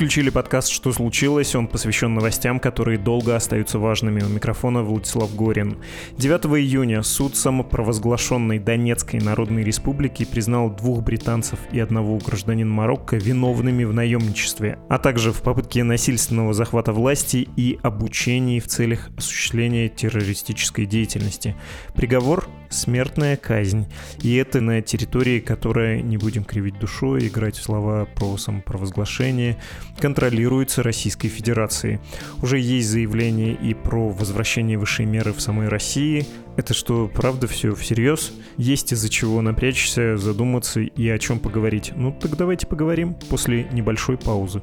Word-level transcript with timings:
Включили 0.00 0.30
подкаст 0.30 0.70
«Что 0.70 0.92
случилось?». 0.92 1.54
Он 1.54 1.66
посвящен 1.66 2.14
новостям, 2.14 2.58
которые 2.58 2.96
долго 2.96 3.36
остаются 3.36 3.78
важными. 3.78 4.22
У 4.22 4.28
микрофона 4.30 4.82
Владислав 4.82 5.36
Горин. 5.36 5.76
9 6.16 6.46
июня 6.58 7.02
суд 7.02 7.36
самопровозглашенной 7.36 8.58
Донецкой 8.58 9.20
Народной 9.20 9.62
Республики 9.62 10.24
признал 10.24 10.70
двух 10.70 11.02
британцев 11.02 11.58
и 11.70 11.78
одного 11.78 12.16
гражданина 12.16 12.72
Марокко 12.72 13.16
виновными 13.16 13.84
в 13.84 13.92
наемничестве, 13.92 14.78
а 14.88 14.96
также 14.96 15.32
в 15.32 15.42
попытке 15.42 15.84
насильственного 15.84 16.54
захвата 16.54 16.94
власти 16.94 17.46
и 17.56 17.78
обучении 17.82 18.58
в 18.58 18.68
целях 18.68 19.10
осуществления 19.18 19.90
террористической 19.90 20.86
деятельности. 20.86 21.56
Приговор 21.94 22.48
смертная 22.70 23.36
казнь. 23.36 23.86
И 24.22 24.34
это 24.36 24.60
на 24.60 24.80
территории, 24.80 25.40
которая, 25.40 26.00
не 26.00 26.16
будем 26.16 26.44
кривить 26.44 26.78
душой, 26.78 27.26
играть 27.26 27.56
в 27.56 27.62
слова 27.62 28.06
про 28.06 28.36
самопровозглашение, 28.36 29.58
контролируется 30.00 30.82
Российской 30.82 31.28
Федерацией. 31.28 32.00
Уже 32.42 32.58
есть 32.58 32.88
заявление 32.88 33.54
и 33.54 33.74
про 33.74 34.08
возвращение 34.08 34.78
высшей 34.78 35.04
меры 35.04 35.32
в 35.32 35.40
самой 35.40 35.68
России. 35.68 36.26
Это 36.56 36.74
что, 36.74 37.08
правда 37.08 37.46
все 37.46 37.74
всерьез? 37.74 38.32
Есть 38.56 38.92
из-за 38.92 39.08
чего 39.08 39.40
напрячься, 39.42 40.16
задуматься 40.16 40.80
и 40.80 41.08
о 41.08 41.18
чем 41.18 41.38
поговорить. 41.38 41.92
Ну 41.94 42.16
так 42.18 42.36
давайте 42.36 42.66
поговорим 42.66 43.14
после 43.28 43.68
небольшой 43.72 44.16
паузы. 44.16 44.62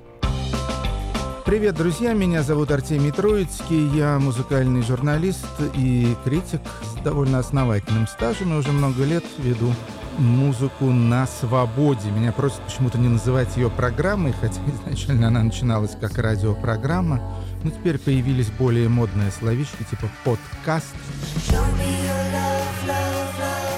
Привет, 1.46 1.76
друзья! 1.76 2.12
Меня 2.12 2.44
зовут 2.44 2.72
Артемий 2.72 3.12
Троицкий. 3.12 3.88
Я 3.96 4.20
музыкальный 4.20 4.82
журналист 4.82 5.48
и 5.76 6.14
критик 6.26 6.60
с 6.84 7.02
довольно 7.04 7.40
основательным 7.40 8.06
стажем. 8.08 8.54
И 8.54 8.58
уже 8.58 8.74
много 8.74 9.06
лет 9.06 9.24
веду 9.38 9.74
музыку 10.18 10.86
на 10.86 11.28
свободе. 11.28 12.10
Меня 12.12 12.32
просят 12.32 12.62
почему-то 12.62 12.98
не 12.98 13.08
называть 13.08 13.56
ее 13.58 13.70
программой, 13.70 14.34
хотя 14.34 14.60
изначально 14.86 15.28
она 15.28 15.44
начиналась 15.44 15.96
как 16.00 16.18
радиопрограмма. 16.18 17.22
Но 17.64 17.72
теперь 17.72 17.98
появились 17.98 18.50
более 18.50 18.90
модные 18.90 19.32
словечки 19.32 19.84
типа 19.90 20.10
подкаст. 20.24 20.96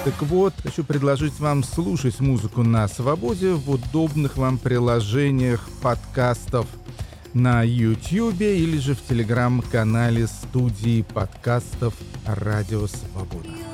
Так 0.05 0.21
вот, 0.21 0.53
хочу 0.63 0.83
предложить 0.83 1.39
вам 1.39 1.63
слушать 1.63 2.19
музыку 2.19 2.63
на 2.63 2.87
свободе 2.87 3.53
в 3.53 3.69
удобных 3.69 4.37
вам 4.37 4.57
приложениях 4.57 5.67
подкастов– 5.81 6.67
на 7.33 7.63
YouTube 7.63 8.41
или 8.41 8.77
же 8.79 8.95
в 8.95 9.01
телеграм-канале 9.07 10.27
студии 10.27 11.03
подкастов 11.03 11.93
«Радио 12.25 12.87
Свобода». 12.87 13.68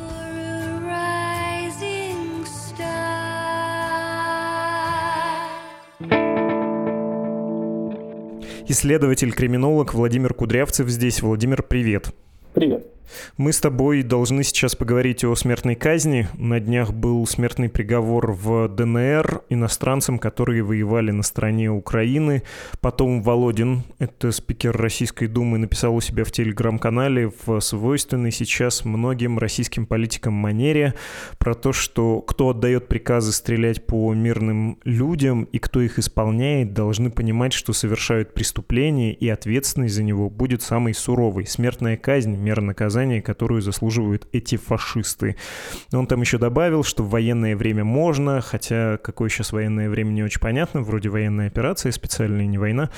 Исследователь-криминолог 8.67 9.93
Владимир 9.93 10.33
Кудрявцев 10.33 10.89
здесь. 10.89 11.21
Владимир, 11.21 11.61
привет. 11.61 12.09
Привет. 12.53 12.94
Мы 13.37 13.53
с 13.53 13.59
тобой 13.59 14.03
должны 14.03 14.43
сейчас 14.43 14.75
поговорить 14.75 15.23
о 15.23 15.35
смертной 15.35 15.75
казни. 15.75 16.27
На 16.37 16.59
днях 16.59 16.91
был 16.91 17.25
смертный 17.27 17.69
приговор 17.69 18.31
в 18.31 18.67
ДНР 18.67 19.43
иностранцам, 19.49 20.19
которые 20.19 20.63
воевали 20.63 21.11
на 21.11 21.23
стороне 21.23 21.69
Украины. 21.69 22.43
Потом 22.81 23.21
Володин, 23.21 23.83
это 23.99 24.31
спикер 24.31 24.75
Российской 24.75 25.27
Думы, 25.27 25.57
написал 25.57 25.95
у 25.95 26.01
себя 26.01 26.23
в 26.23 26.31
телеграм-канале 26.31 27.31
в 27.45 27.59
свойственной 27.59 28.31
сейчас 28.31 28.85
многим 28.85 29.37
российским 29.37 29.85
политикам 29.85 30.33
манере 30.33 30.93
про 31.37 31.53
то, 31.53 31.73
что 31.73 32.21
кто 32.21 32.49
отдает 32.49 32.87
приказы 32.87 33.31
стрелять 33.31 33.85
по 33.85 34.13
мирным 34.13 34.79
людям 34.83 35.43
и 35.43 35.59
кто 35.59 35.81
их 35.81 35.99
исполняет, 35.99 36.73
должны 36.73 37.11
понимать, 37.11 37.53
что 37.53 37.73
совершают 37.73 38.33
преступление 38.33 39.13
и 39.13 39.29
ответственность 39.29 39.95
за 39.95 40.03
него 40.03 40.29
будет 40.29 40.61
самой 40.61 40.93
суровой. 40.93 41.45
Смертная 41.45 41.97
казнь, 41.97 42.35
мера 42.35 42.61
наказания 42.61 42.94
наказание, 42.95 43.21
которую 43.21 43.61
заслуживают 43.61 44.27
эти 44.31 44.55
фашисты. 44.55 45.35
Он 45.91 46.07
там 46.07 46.21
еще 46.21 46.37
добавил, 46.37 46.83
что 46.83 47.03
в 47.03 47.09
военное 47.09 47.55
время 47.55 47.83
можно, 47.83 48.39
хотя 48.41 48.97
какое 48.97 49.29
сейчас 49.29 49.51
военное 49.51 49.89
время 49.89 50.11
не 50.11 50.23
очень 50.23 50.39
понятно, 50.39 50.81
вроде 50.81 51.09
военная 51.09 51.47
операция 51.47 51.91
специальная, 51.91 52.47
не 52.47 52.57
война. 52.57 52.89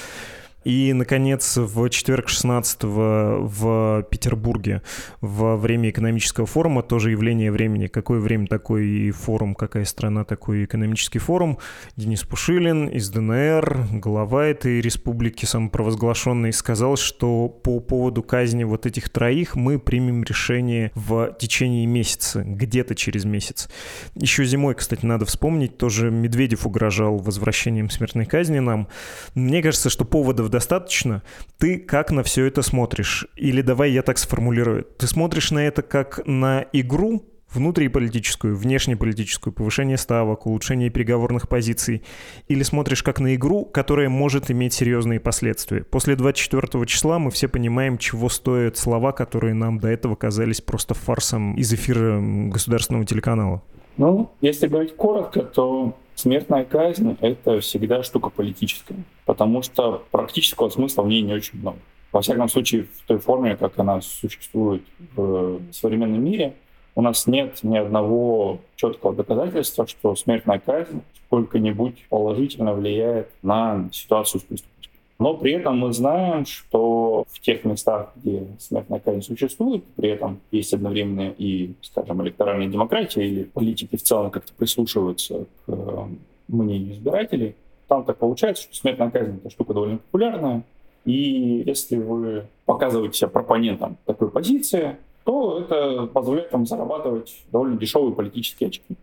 И, 0.63 0.91
наконец, 0.91 1.55
в 1.55 1.89
четверг 1.89 2.27
16 2.27 2.83
в 2.83 4.05
Петербурге 4.09 4.81
во 5.21 5.55
время 5.55 5.89
экономического 5.91 6.45
форума, 6.45 6.83
тоже 6.83 7.11
явление 7.11 7.51
времени. 7.51 7.87
Какое 7.87 8.19
время 8.19 8.47
такой 8.47 9.11
форум, 9.11 9.55
какая 9.55 9.85
страна 9.85 10.25
такой 10.25 10.65
экономический 10.65 11.19
форум. 11.19 11.57
Денис 11.95 12.23
Пушилин 12.23 12.87
из 12.87 13.09
ДНР, 13.09 13.87
глава 13.93 14.45
этой 14.47 14.81
республики 14.81 15.45
самопровозглашенной, 15.45 16.51
сказал, 16.51 16.97
что 16.97 17.47
по 17.47 17.79
поводу 17.79 18.21
казни 18.21 18.65
вот 18.65 18.85
этих 18.85 19.09
троих 19.09 19.55
мы 19.55 19.79
примем 19.79 20.23
решение 20.23 20.91
в 20.95 21.33
течение 21.39 21.85
месяца, 21.85 22.43
где-то 22.43 22.93
через 22.95 23.23
месяц. 23.23 23.69
Еще 24.15 24.43
зимой, 24.43 24.75
кстати, 24.75 25.05
надо 25.05 25.25
вспомнить, 25.25 25.77
тоже 25.77 26.11
Медведев 26.11 26.65
угрожал 26.65 27.19
возвращением 27.19 27.89
смертной 27.89 28.25
казни 28.25 28.59
нам. 28.59 28.89
Мне 29.33 29.61
кажется, 29.61 29.89
что 29.89 30.03
поводов 30.03 30.46
достаточно. 30.49 31.23
Ты 31.57 31.77
как 31.77 32.11
на 32.11 32.23
все 32.23 32.45
это 32.45 32.61
смотришь? 32.61 33.27
Или 33.35 33.61
давай 33.61 33.91
я 33.91 34.01
так 34.01 34.17
сформулирую. 34.17 34.85
Ты 34.97 35.07
смотришь 35.07 35.51
на 35.51 35.59
это 35.59 35.81
как 35.81 36.21
на 36.25 36.65
игру, 36.73 37.23
внутриполитическую, 37.53 38.55
внешнеполитическую, 38.55 39.53
повышение 39.53 39.97
ставок, 39.97 40.45
улучшение 40.45 40.89
переговорных 40.89 41.47
позиций, 41.47 42.03
или 42.47 42.63
смотришь 42.63 43.03
как 43.03 43.19
на 43.19 43.35
игру, 43.35 43.65
которая 43.65 44.09
может 44.09 44.51
иметь 44.51 44.73
серьезные 44.73 45.19
последствия. 45.19 45.83
После 45.83 46.15
24 46.15 46.85
числа 46.85 47.19
мы 47.19 47.31
все 47.31 47.47
понимаем, 47.47 47.97
чего 47.97 48.29
стоят 48.29 48.77
слова, 48.77 49.11
которые 49.11 49.53
нам 49.53 49.79
до 49.79 49.87
этого 49.87 50.15
казались 50.15 50.61
просто 50.61 50.93
фарсом 50.93 51.55
из 51.55 51.73
эфира 51.73 52.19
государственного 52.21 53.05
телеканала. 53.05 53.61
Ну, 53.97 54.29
если 54.41 54.67
говорить 54.67 54.95
коротко, 54.95 55.41
то 55.41 55.97
смертная 56.17 56.65
казнь— 56.65 57.15
это 57.21 57.61
всегда 57.61 58.03
штука 58.03 58.29
политическая, 58.29 58.97
потому 59.25 59.61
что 59.61 60.03
практического 60.11 60.69
смысла 60.69 61.03
в 61.03 61.07
ней 61.07 61.21
не 61.21 61.33
очень 61.33 61.59
много. 61.59 61.77
Во 62.11 62.21
всяком 62.21 62.49
случае, 62.49 62.83
в 62.83 63.07
той 63.07 63.19
форме, 63.19 63.55
как 63.55 63.77
она 63.79 64.01
существует 64.01 64.81
в 65.15 65.61
современном 65.71 66.23
мире, 66.23 66.55
у 66.95 67.01
нас 67.01 67.27
нет 67.27 67.59
ни 67.61 67.77
одного 67.77 68.59
четкого 68.75 69.13
доказательства, 69.13 69.85
что 69.85 70.15
смертная 70.15 70.59
казнь 70.59 71.03
сколько-нибудь 71.27 72.05
положительно 72.09 72.73
влияет 72.73 73.29
на 73.43 73.87
ситуацию 73.91 74.41
с 74.41 74.43
преступлением. 74.43 74.76
Но 75.19 75.33
при 75.35 75.53
этом 75.53 75.79
мы 75.79 75.93
знаем, 75.93 76.45
что 76.45 77.25
в 77.31 77.39
тех 77.39 77.65
местах, 77.65 78.11
где 78.17 78.45
смертная 78.59 78.99
казнь 78.99 79.21
существует, 79.23 79.83
при 79.95 80.09
этом 80.09 80.39
есть 80.51 80.73
одновременно 80.73 81.33
и, 81.37 81.73
скажем, 81.81 82.21
электоральная 82.21 82.67
демократия 82.67 83.25
или 83.25 83.43
политики 83.43 83.95
в 83.95 84.03
целом 84.03 84.29
как-то 84.29 84.53
прислушиваются 84.53 85.45
к 85.65 85.69
э, 85.69 86.05
мнению 86.47 86.93
избирателей, 86.93 87.55
там 87.87 88.03
так 88.03 88.17
получается, 88.17 88.63
что 88.63 88.75
смертная 88.75 89.09
казнь— 89.09 89.37
это 89.43 89.49
штука 89.49 89.73
довольно 89.73 89.97
популярная, 89.97 90.63
и 91.05 91.63
если 91.65 91.95
вы 91.95 92.45
показываете 92.65 93.17
себя 93.17 93.29
пропонентом 93.29 93.97
такой 94.05 94.29
позиции, 94.29 94.97
то 95.23 95.59
это 95.59 96.05
позволяет 96.07 96.51
вам 96.51 96.65
зарабатывать 96.65 97.43
довольно 97.51 97.77
дешевые 97.77 98.13
политические 98.13 98.67
очки. 98.67 98.95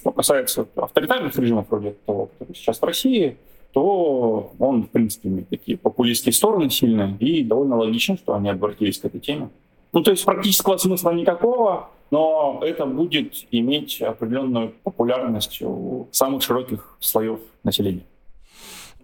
Что 0.00 0.12
касается 0.12 0.66
авторитарных 0.76 1.36
режимов 1.36 1.66
вроде 1.70 1.94
того, 2.04 2.26
который 2.26 2.54
сейчас 2.54 2.80
в 2.80 2.84
России, 2.84 3.36
то 3.76 4.54
он, 4.58 4.84
в 4.84 4.88
принципе, 4.88 5.28
имеет 5.28 5.50
такие 5.50 5.76
популистские 5.76 6.32
стороны 6.32 6.70
сильные, 6.70 7.14
и 7.18 7.44
довольно 7.44 7.76
логично, 7.76 8.16
что 8.16 8.34
они 8.34 8.48
обратились 8.48 8.98
к 8.98 9.04
этой 9.04 9.20
теме. 9.20 9.50
Ну, 9.92 10.02
то 10.02 10.12
есть 10.12 10.24
практического 10.24 10.78
смысла 10.78 11.10
никакого, 11.10 11.90
но 12.10 12.58
это 12.62 12.86
будет 12.86 13.34
иметь 13.50 14.00
определенную 14.00 14.72
популярность 14.82 15.60
у 15.60 16.08
самых 16.10 16.42
широких 16.42 16.96
слоев 17.00 17.38
населения. 17.64 18.04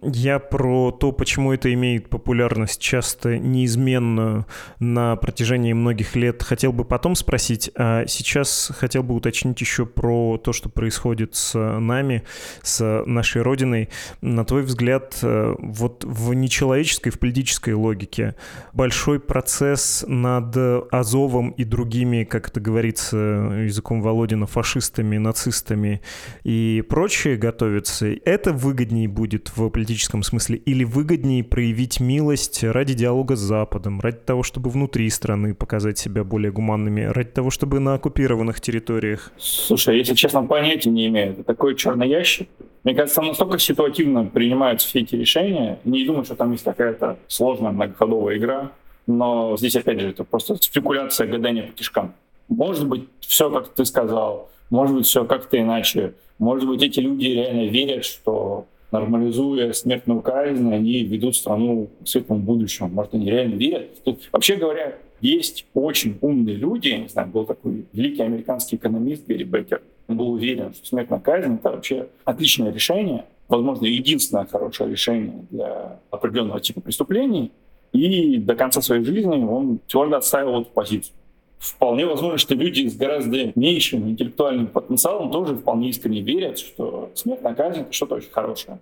Я 0.05 0.39
про 0.39 0.91
то, 0.91 1.13
почему 1.13 1.53
это 1.53 1.73
имеет 1.73 2.09
популярность 2.09 2.81
часто 2.81 3.37
неизменную 3.37 4.45
на 4.79 5.15
протяжении 5.15 5.71
многих 5.71 6.15
лет, 6.17 6.43
хотел 6.43 6.73
бы 6.73 6.83
потом 6.83 7.15
спросить, 7.15 7.71
а 7.75 8.05
сейчас 8.07 8.71
хотел 8.77 9.03
бы 9.03 9.15
уточнить 9.15 9.61
еще 9.61 9.85
про 9.85 10.37
то, 10.37 10.51
что 10.51 10.67
происходит 10.67 11.35
с 11.35 11.57
нами, 11.57 12.23
с 12.61 13.03
нашей 13.05 13.43
Родиной. 13.43 13.89
На 14.19 14.43
твой 14.43 14.63
взгляд, 14.63 15.17
э, 15.21 15.55
вот 15.57 16.03
в 16.03 16.33
нечеловеческой, 16.33 17.11
в 17.11 17.19
политической 17.19 17.73
логике 17.73 18.35
большой 18.73 19.21
процесс 19.21 20.03
над 20.05 20.55
Азовом 20.91 21.51
и 21.51 21.63
другими, 21.63 22.25
как 22.25 22.49
это 22.49 22.59
говорится 22.59 23.15
языком 23.17 24.01
Володина, 24.01 24.47
фашистами, 24.47 25.17
нацистами 25.17 26.01
и 26.43 26.83
прочее 26.89 27.37
готовится, 27.37 28.07
это 28.25 28.51
выгоднее 28.51 29.07
будет 29.07 29.51
в 29.55 29.69
политической 29.69 29.92
политическом 29.93 30.23
смысле, 30.23 30.57
или 30.57 30.83
выгоднее 30.83 31.43
проявить 31.43 31.99
милость 31.99 32.63
ради 32.63 32.95
диалога 32.95 33.35
с 33.35 33.39
Западом, 33.39 33.99
ради 34.01 34.17
того, 34.17 34.41
чтобы 34.41 34.71
внутри 34.71 35.07
страны 35.09 35.53
показать 35.53 35.99
себя 35.99 36.23
более 36.23 36.51
гуманными, 36.51 37.03
ради 37.03 37.29
того, 37.29 37.51
чтобы 37.51 37.79
на 37.79 37.93
оккупированных 37.93 38.59
территориях? 38.59 39.31
Слушай, 39.37 39.99
если 39.99 40.15
честно, 40.15 40.43
понятия 40.43 40.89
не 40.89 41.07
имею. 41.07 41.33
Это 41.33 41.43
такой 41.43 41.75
черный 41.75 42.09
ящик. 42.09 42.49
Мне 42.83 42.95
кажется, 42.95 43.17
там 43.17 43.27
настолько 43.27 43.59
ситуативно 43.59 44.25
принимаются 44.25 44.87
все 44.87 45.01
эти 45.01 45.15
решения. 45.15 45.79
Не 45.83 46.05
думаю, 46.05 46.25
что 46.25 46.35
там 46.35 46.51
есть 46.51 46.63
какая-то 46.63 47.17
сложная 47.27 47.71
многоходовая 47.71 48.37
игра. 48.37 48.71
Но 49.05 49.55
здесь, 49.57 49.75
опять 49.75 49.99
же, 49.99 50.09
это 50.09 50.23
просто 50.23 50.55
спекуляция, 50.55 51.27
гадание 51.27 51.63
по 51.63 51.73
кишкам. 51.73 52.13
Может 52.47 52.87
быть, 52.87 53.07
все, 53.19 53.51
как 53.51 53.69
ты 53.69 53.85
сказал, 53.85 54.49
может 54.71 54.95
быть, 54.95 55.05
все 55.05 55.23
как-то 55.23 55.59
иначе. 55.59 56.13
Может 56.39 56.67
быть, 56.67 56.81
эти 56.81 56.99
люди 56.99 57.27
реально 57.27 57.69
верят, 57.69 58.05
что 58.05 58.65
нормализуя 58.93 59.73
смертную 59.73 60.21
казнь, 60.21 60.71
они 60.73 61.03
ведут 61.03 61.35
страну 61.35 61.89
к 62.03 62.07
светлому 62.07 62.41
будущему. 62.41 62.89
Может, 62.89 63.15
они 63.15 63.29
реально 63.29 63.55
верят. 63.55 64.03
Тут, 64.03 64.29
вообще 64.31 64.55
говоря, 64.55 64.95
есть 65.19 65.65
очень 65.73 66.17
умные 66.21 66.55
люди, 66.55 66.89
я 66.89 66.99
не 66.99 67.07
знаю, 67.07 67.27
был 67.29 67.45
такой 67.45 67.85
великий 67.91 68.21
американский 68.21 68.75
экономист 68.75 69.25
Гэри 69.27 69.45
Беккер, 69.45 69.81
он 70.07 70.17
был 70.17 70.31
уверен, 70.31 70.73
что 70.73 70.85
смертная 70.85 71.19
казнь— 71.19 71.55
это 71.55 71.71
вообще 71.71 72.07
отличное 72.23 72.71
решение, 72.71 73.25
возможно, 73.47 73.85
единственное 73.85 74.45
хорошее 74.45 74.91
решение 74.91 75.45
для 75.49 75.99
определенного 76.11 76.59
типа 76.59 76.81
преступлений, 76.81 77.51
и 77.93 78.37
до 78.37 78.55
конца 78.55 78.81
своей 78.81 79.03
жизни 79.03 79.43
он 79.43 79.79
твердо 79.87 80.17
отстаивал 80.17 80.61
эту 80.61 80.71
позицию. 80.71 81.15
Вполне 81.63 82.05
возможно, 82.05 82.37
что 82.37 82.55
люди 82.55 82.87
с 82.89 82.97
гораздо 82.97 83.53
меньшим 83.55 84.09
интеллектуальным 84.09 84.67
потенциалом 84.67 85.31
тоже 85.31 85.55
вполне 85.55 85.91
искренне 85.91 86.19
верят, 86.19 86.59
что 86.59 87.09
смертная 87.15 87.55
казнь— 87.55 87.79
это 87.81 87.93
что-то 87.93 88.15
очень 88.15 88.31
хорошее. 88.31 88.79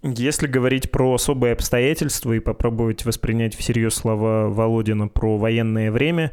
Если 0.00 0.46
говорить 0.46 0.92
про 0.92 1.12
особые 1.12 1.54
обстоятельства 1.54 2.32
и 2.32 2.38
попробовать 2.38 3.04
воспринять 3.04 3.56
всерьез 3.56 3.94
слова 3.94 4.48
Володина 4.48 5.08
про 5.08 5.36
военное 5.36 5.90
время, 5.90 6.30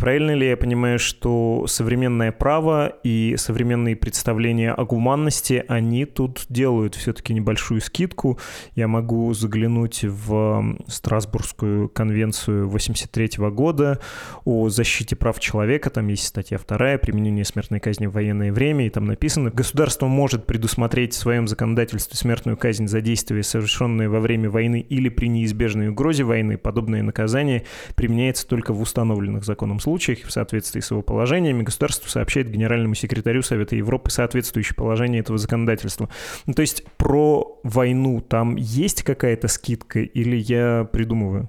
правильно 0.00 0.32
ли 0.32 0.48
я 0.48 0.56
понимаю, 0.56 0.98
что 0.98 1.66
современное 1.68 2.32
право 2.32 2.88
и 3.04 3.36
современные 3.38 3.94
представления 3.94 4.72
о 4.72 4.84
гуманности, 4.84 5.64
они 5.68 6.06
тут 6.06 6.46
делают 6.48 6.96
все-таки 6.96 7.32
небольшую 7.34 7.80
скидку. 7.82 8.40
Я 8.74 8.88
могу 8.88 9.32
заглянуть 9.32 10.00
в 10.02 10.76
Страсбургскую 10.88 11.88
конвенцию 11.88 12.68
83 12.68 13.30
года 13.50 14.00
о 14.44 14.70
защите 14.70 15.14
прав 15.14 15.38
человека, 15.38 15.90
там 15.90 16.08
есть 16.08 16.26
статья 16.26 16.58
вторая, 16.58 16.98
применение 16.98 17.44
смертной 17.44 17.78
казни 17.78 18.06
в 18.06 18.12
военное 18.12 18.52
время, 18.52 18.88
и 18.88 18.90
там 18.90 19.04
написано, 19.04 19.50
государство 19.50 20.08
может 20.08 20.46
предусмотреть 20.46 21.14
в 21.14 21.18
своем 21.18 21.46
законодательстве 21.46 22.16
смертную 22.16 22.56
казнь 22.56 22.87
за 22.88 23.00
действия, 23.00 23.42
совершенные 23.42 24.08
во 24.08 24.20
время 24.20 24.50
войны 24.50 24.80
или 24.80 25.08
при 25.08 25.28
неизбежной 25.28 25.88
угрозе 25.88 26.24
войны, 26.24 26.58
подобное 26.58 27.02
наказание 27.02 27.64
применяется 27.94 28.46
только 28.46 28.72
в 28.72 28.80
установленных 28.80 29.44
законом 29.44 29.78
случаях 29.78 30.20
в 30.24 30.32
соответствии 30.32 30.80
с 30.80 30.90
его 30.90 31.02
положениями. 31.02 31.62
Государство 31.62 32.08
сообщает 32.08 32.50
генеральному 32.50 32.94
секретарю 32.94 33.42
Совета 33.42 33.76
Европы 33.76 34.10
соответствующее 34.10 34.74
положение 34.74 35.20
этого 35.20 35.38
законодательства. 35.38 36.08
Ну, 36.46 36.54
то 36.54 36.62
есть 36.62 36.84
про 36.96 37.60
войну 37.62 38.20
там 38.20 38.56
есть 38.56 39.02
какая-то 39.02 39.48
скидка 39.48 40.00
или 40.00 40.36
я 40.36 40.88
придумываю? 40.90 41.48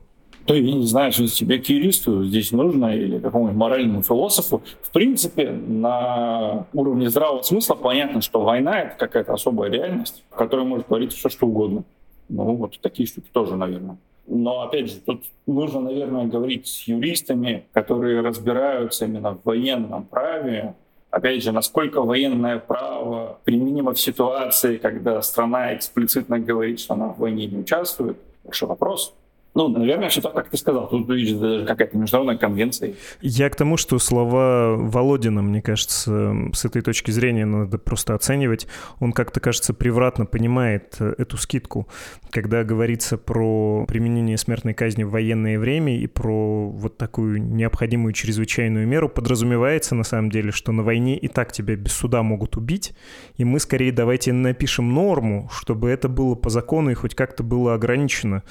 То 0.50 0.56
я 0.56 0.62
не 0.62 0.88
знаю, 0.88 1.12
что 1.12 1.28
тебе 1.28 1.60
к 1.60 1.66
юристу 1.68 2.24
здесь 2.26 2.52
нужно 2.52 2.96
или 2.96 3.20
какому-нибудь 3.20 3.56
моральному 3.56 4.02
философу. 4.02 4.64
В 4.82 4.90
принципе, 4.90 5.52
на 5.52 6.66
уровне 6.74 7.08
здравого 7.12 7.44
смысла 7.44 7.76
понятно, 7.76 8.22
что 8.22 8.42
война— 8.42 8.80
это 8.82 8.96
какая-то 8.98 9.34
особая 9.34 9.70
реальность, 9.70 10.24
в 10.32 10.36
которой 10.36 10.66
может 10.66 10.88
твориться 10.88 11.20
все, 11.20 11.30
что 11.30 11.46
угодно. 11.46 11.84
Ну, 12.30 12.56
вот 12.56 12.80
такие 12.82 13.08
штуки 13.08 13.28
тоже, 13.32 13.56
наверное. 13.56 13.98
Но, 14.26 14.64
опять 14.64 14.90
же, 14.90 14.96
тут 15.06 15.22
нужно, 15.46 15.82
наверное, 15.82 16.26
говорить 16.26 16.66
с 16.66 16.88
юристами, 16.88 17.66
которые 17.72 18.22
разбираются 18.22 19.06
именно 19.06 19.36
в 19.36 19.42
военном 19.44 20.04
праве, 20.04 20.74
Опять 21.12 21.42
же, 21.42 21.52
насколько 21.52 22.04
военное 22.04 22.60
право 22.60 23.40
применимо 23.44 23.94
в 23.94 24.00
ситуации, 24.00 24.78
когда 24.78 25.24
страна 25.24 25.76
эксплицитно 25.76 26.38
говорит, 26.38 26.80
что 26.80 26.94
она 26.94 27.08
в 27.08 27.18
войне 27.18 27.48
не 27.48 27.58
участвует, 27.58 28.18
большой 28.44 28.70
вопрос. 28.70 29.16
Ну, 29.56 29.68
наверное, 29.68 30.10
все 30.10 30.22
так, 30.22 30.34
как 30.34 30.50
ты 30.50 30.58
сказал. 30.58 30.88
Тут 30.88 31.10
видишь 31.10 31.34
даже 31.34 31.66
какая-то 31.66 31.98
международная 31.98 32.38
конвенция. 32.38 32.94
Я 33.22 33.50
к 33.50 33.56
тому, 33.56 33.78
что 33.78 33.98
слова 33.98 34.76
Володина, 34.78 35.42
мне 35.42 35.62
кажется, 35.62 36.36
с 36.54 36.66
этой 36.66 36.82
точки 36.82 37.10
зрения 37.10 37.46
надо 37.46 37.80
просто 37.80 38.14
оценивать. 38.14 38.68
Он 39.00 39.12
как-то, 39.12 39.40
кажется, 39.40 39.74
превратно 39.74 40.26
понимает 40.26 40.96
э, 41.00 41.16
эту 41.18 41.38
скидку. 41.38 41.88
Когда 42.30 42.64
говорится 42.64 43.18
про 43.18 43.86
применение 43.88 44.38
смертной 44.38 44.76
казни 44.76 45.04
в 45.04 45.10
военное 45.10 45.58
время 45.58 45.98
и 45.98 46.06
про 46.06 46.70
вот 46.70 46.98
такую 46.98 47.42
необходимую 47.42 48.14
чрезвычайную 48.14 48.88
меру, 48.88 49.10
подразумевается 49.10 49.96
на 49.96 50.04
самом 50.04 50.30
деле, 50.30 50.52
что 50.52 50.72
на 50.72 50.84
войне 50.84 51.18
и 51.18 51.28
так 51.28 51.52
тебя 51.52 51.76
без 51.76 51.94
суда 51.94 52.22
могут 52.22 52.56
убить, 52.56 52.94
и 53.38 53.46
мы 53.46 53.60
скорее 53.60 53.92
давайте 53.92 54.32
напишем 54.32 54.94
норму, 54.94 55.50
чтобы 55.52 55.90
это 55.90 56.08
было 56.08 56.36
по 56.36 56.50
закону 56.50 56.92
и 56.92 56.94
хоть 56.94 57.16
как-то 57.16 57.42
было 57.44 57.74
ограничено. 57.74 58.44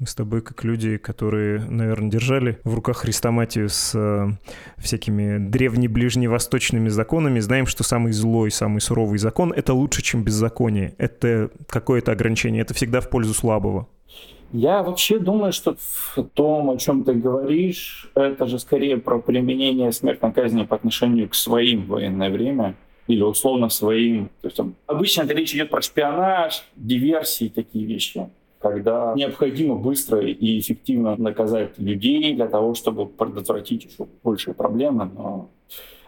Мы 0.00 0.06
с 0.06 0.14
тобой 0.14 0.40
как 0.40 0.64
люди, 0.64 0.96
которые, 0.96 1.60
наверное, 1.60 2.10
держали 2.10 2.58
в 2.64 2.74
руках 2.74 2.96
хрестоматию 2.96 3.68
с 3.68 3.92
э, 3.94 4.28
всякими 4.78 5.36
древне-ближневосточными 5.36 6.88
законами, 6.88 7.38
знаем, 7.40 7.66
что 7.66 7.84
самый 7.84 8.12
злой, 8.12 8.50
самый 8.50 8.80
суровый 8.80 9.18
закон— 9.18 9.52
это 9.54 9.74
лучше, 9.74 10.00
чем 10.00 10.24
беззаконие. 10.24 10.94
Это 10.96 11.50
какое-то 11.68 12.12
ограничение, 12.12 12.62
это 12.62 12.72
всегда 12.72 13.02
в 13.02 13.10
пользу 13.10 13.34
слабого. 13.34 13.88
Я 14.54 14.82
вообще 14.82 15.18
думаю, 15.18 15.52
что 15.52 15.76
в 15.76 16.22
том, 16.32 16.70
о 16.70 16.78
чем 16.78 17.04
ты 17.04 17.12
говоришь, 17.12 18.10
это 18.14 18.46
же 18.46 18.58
скорее 18.58 18.96
про 18.96 19.18
применение 19.18 19.92
смертной 19.92 20.32
казни 20.32 20.64
по 20.64 20.76
отношению 20.76 21.28
к 21.28 21.34
своим 21.34 21.82
в 21.82 21.88
военное 21.88 22.30
время 22.30 22.74
или 23.06 23.20
условно 23.20 23.68
своим. 23.68 24.30
То 24.40 24.46
есть, 24.46 24.56
там, 24.56 24.76
обычно 24.86 25.24
это 25.24 25.34
речь 25.34 25.52
идет 25.54 25.68
про 25.68 25.82
шпионаж, 25.82 26.64
диверсии, 26.74 27.52
такие 27.54 27.84
вещи 27.84 28.30
когда 28.60 29.14
необходимо 29.16 29.74
быстро 29.76 30.20
и 30.20 30.58
эффективно 30.58 31.16
наказать 31.16 31.78
людей 31.78 32.34
для 32.34 32.46
того, 32.46 32.74
чтобы 32.74 33.06
предотвратить 33.06 33.86
еще 33.86 34.06
большие 34.22 34.54
проблемы. 34.54 35.10
Но, 35.14 35.48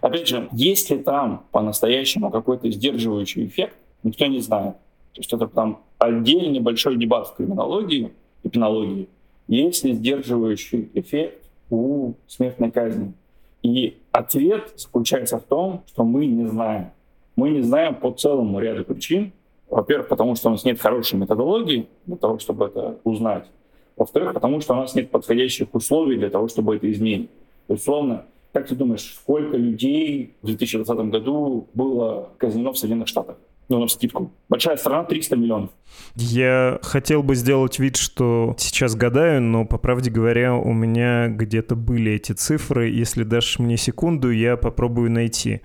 опять 0.02 0.28
же, 0.28 0.48
есть 0.52 0.90
ли 0.90 0.98
там 0.98 1.46
по-настоящему 1.50 2.30
какой-то 2.30 2.70
сдерживающий 2.70 3.46
эффект, 3.46 3.76
никто 4.02 4.26
не 4.26 4.40
знает. 4.40 4.74
То 5.14 5.20
есть 5.20 5.32
это 5.32 5.46
там 5.46 5.82
отдельный 5.98 6.60
большой 6.60 6.96
дебат 6.96 7.28
в 7.28 7.36
криминологии 7.36 8.12
и 8.42 8.48
пенологии. 8.48 9.08
Есть 9.48 9.84
ли 9.84 9.94
сдерживающий 9.94 10.90
эффект 10.92 11.42
у 11.70 12.12
смертной 12.26 12.70
казни? 12.70 13.14
И 13.62 13.96
ответ 14.10 14.74
заключается 14.76 15.38
в 15.38 15.42
том, 15.44 15.84
что 15.86 16.04
мы 16.04 16.26
не 16.26 16.46
знаем. 16.46 16.90
Мы 17.34 17.50
не 17.50 17.62
знаем 17.62 17.94
по 17.94 18.10
целому 18.10 18.60
ряду 18.60 18.84
причин, 18.84 19.32
во-первых, 19.72 20.08
потому 20.08 20.34
что 20.34 20.50
у 20.50 20.52
нас 20.52 20.64
нет 20.64 20.78
хорошей 20.78 21.18
методологии 21.18 21.88
для 22.04 22.16
того, 22.16 22.38
чтобы 22.38 22.66
это 22.66 22.98
узнать. 23.04 23.46
Во-вторых, 23.96 24.34
потому 24.34 24.60
что 24.60 24.74
у 24.74 24.76
нас 24.76 24.94
нет 24.94 25.10
подходящих 25.10 25.74
условий 25.74 26.18
для 26.18 26.28
того, 26.28 26.46
чтобы 26.48 26.76
это 26.76 26.92
изменить. 26.92 27.30
Условно, 27.68 28.26
как 28.52 28.68
ты 28.68 28.74
думаешь, 28.74 29.14
сколько 29.14 29.56
людей 29.56 30.34
в 30.42 30.46
2020 30.46 31.10
году 31.10 31.68
было 31.72 32.28
казнено 32.36 32.72
в 32.72 32.76
Соединенных 32.76 33.08
Штатах? 33.08 33.36
Ну, 33.68 33.78
на 33.78 33.88
скидку. 33.88 34.32
Большая 34.48 34.76
страна 34.76 35.04
300 35.04 35.36
миллионов. 35.36 35.70
Я 36.14 36.78
хотел 36.82 37.22
бы 37.22 37.34
сделать 37.34 37.78
вид, 37.78 37.96
что 37.96 38.54
сейчас 38.58 38.94
гадаю, 38.94 39.40
но, 39.40 39.64
по 39.64 39.78
правде 39.78 40.10
говоря, 40.10 40.54
у 40.54 40.72
меня 40.72 41.28
где-то 41.28 41.74
были 41.74 42.12
эти 42.12 42.32
цифры. 42.32 42.90
Если 42.90 43.24
дашь 43.24 43.58
мне 43.58 43.76
секунду, 43.76 44.30
я 44.30 44.56
попробую 44.56 45.10
найти. 45.10 45.62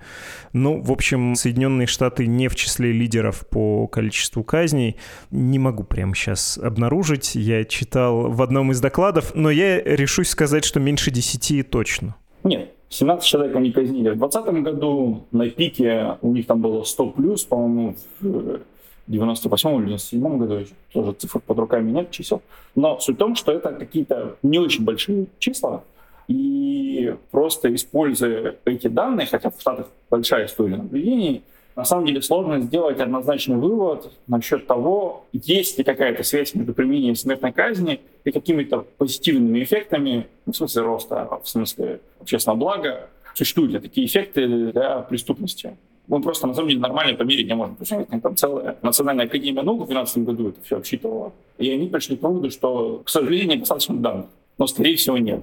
Ну, 0.52 0.80
в 0.80 0.90
общем, 0.90 1.34
Соединенные 1.34 1.86
Штаты 1.86 2.26
не 2.26 2.48
в 2.48 2.56
числе 2.56 2.92
лидеров 2.92 3.46
по 3.48 3.86
количеству 3.88 4.42
казней. 4.42 4.96
Не 5.30 5.58
могу 5.58 5.84
прямо 5.84 6.14
сейчас 6.14 6.56
обнаружить. 6.56 7.34
Я 7.34 7.64
читал 7.64 8.30
в 8.30 8.40
одном 8.40 8.72
из 8.72 8.80
докладов, 8.80 9.34
но 9.34 9.50
я 9.50 9.82
решусь 9.82 10.28
сказать, 10.28 10.64
что 10.64 10.80
меньше 10.80 11.10
10 11.10 11.68
точно. 11.70 12.16
Нет, 12.44 12.72
17 12.90 13.28
человек 13.28 13.56
они 13.56 13.70
казнили 13.70 14.10
в 14.10 14.18
2020 14.18 14.62
году. 14.62 15.24
На 15.30 15.48
пике 15.50 16.16
у 16.22 16.32
них 16.32 16.46
там 16.46 16.60
было 16.60 16.84
100 16.84 17.06
плюс, 17.10 17.44
по-моему, 17.44 17.94
в 18.20 18.60
98 19.08 19.70
или 19.76 19.86
97 19.86 20.38
году, 20.38 20.64
тоже 20.92 21.12
цифр 21.12 21.40
под 21.40 21.58
руками 21.58 21.90
нет, 21.90 22.10
чисел. 22.10 22.42
Но 22.74 22.98
суть 23.00 23.16
в 23.16 23.18
том, 23.18 23.34
что 23.34 23.52
это 23.52 23.72
какие-то 23.72 24.36
не 24.42 24.58
очень 24.58 24.84
большие 24.84 25.26
числа, 25.38 25.82
и 26.28 27.14
просто 27.30 27.74
используя 27.74 28.56
эти 28.64 28.88
данные, 28.88 29.26
хотя 29.26 29.50
в 29.50 29.60
Штатах 29.60 29.88
большая 30.10 30.46
история 30.46 30.76
наблюдений, 30.76 31.42
на 31.78 31.84
самом 31.84 32.06
деле 32.06 32.20
сложно 32.20 32.60
сделать 32.60 32.98
однозначный 32.98 33.54
вывод 33.54 34.10
насчет 34.26 34.66
того, 34.66 35.26
есть 35.32 35.78
ли 35.78 35.84
какая-то 35.84 36.24
связь 36.24 36.52
между 36.56 36.74
применением 36.74 37.14
смертной 37.14 37.52
казни 37.52 38.00
и 38.24 38.32
какими-то 38.32 38.84
позитивными 38.98 39.62
эффектами, 39.62 40.26
в 40.44 40.52
смысле 40.52 40.82
роста, 40.82 41.38
в 41.40 41.48
смысле 41.48 42.00
общественного 42.20 42.58
блага. 42.58 43.10
Существуют 43.32 43.70
ли 43.70 43.78
такие 43.78 44.08
эффекты 44.08 44.72
для 44.72 45.02
преступности? 45.02 45.76
Мы 46.08 46.20
просто, 46.20 46.48
на 46.48 46.54
самом 46.54 46.68
деле, 46.70 46.80
нормально 46.80 47.16
померить 47.16 47.46
не 47.46 47.54
можем. 47.54 47.76
Что 47.84 48.04
там 48.04 48.34
целая 48.34 48.76
национальная 48.82 49.26
академия 49.26 49.62
наук 49.62 49.82
в 49.82 49.86
2012 49.86 50.18
году 50.24 50.48
это 50.48 50.60
все 50.64 50.78
обсчитывала. 50.78 51.32
И 51.58 51.70
они 51.70 51.86
пришли 51.86 52.16
к 52.16 52.22
выводу, 52.24 52.50
что, 52.50 53.02
к 53.04 53.08
сожалению, 53.08 53.54
недостаточно 53.54 53.94
данных. 53.94 54.26
Но, 54.58 54.66
скорее 54.66 54.96
всего, 54.96 55.16
нет. 55.16 55.42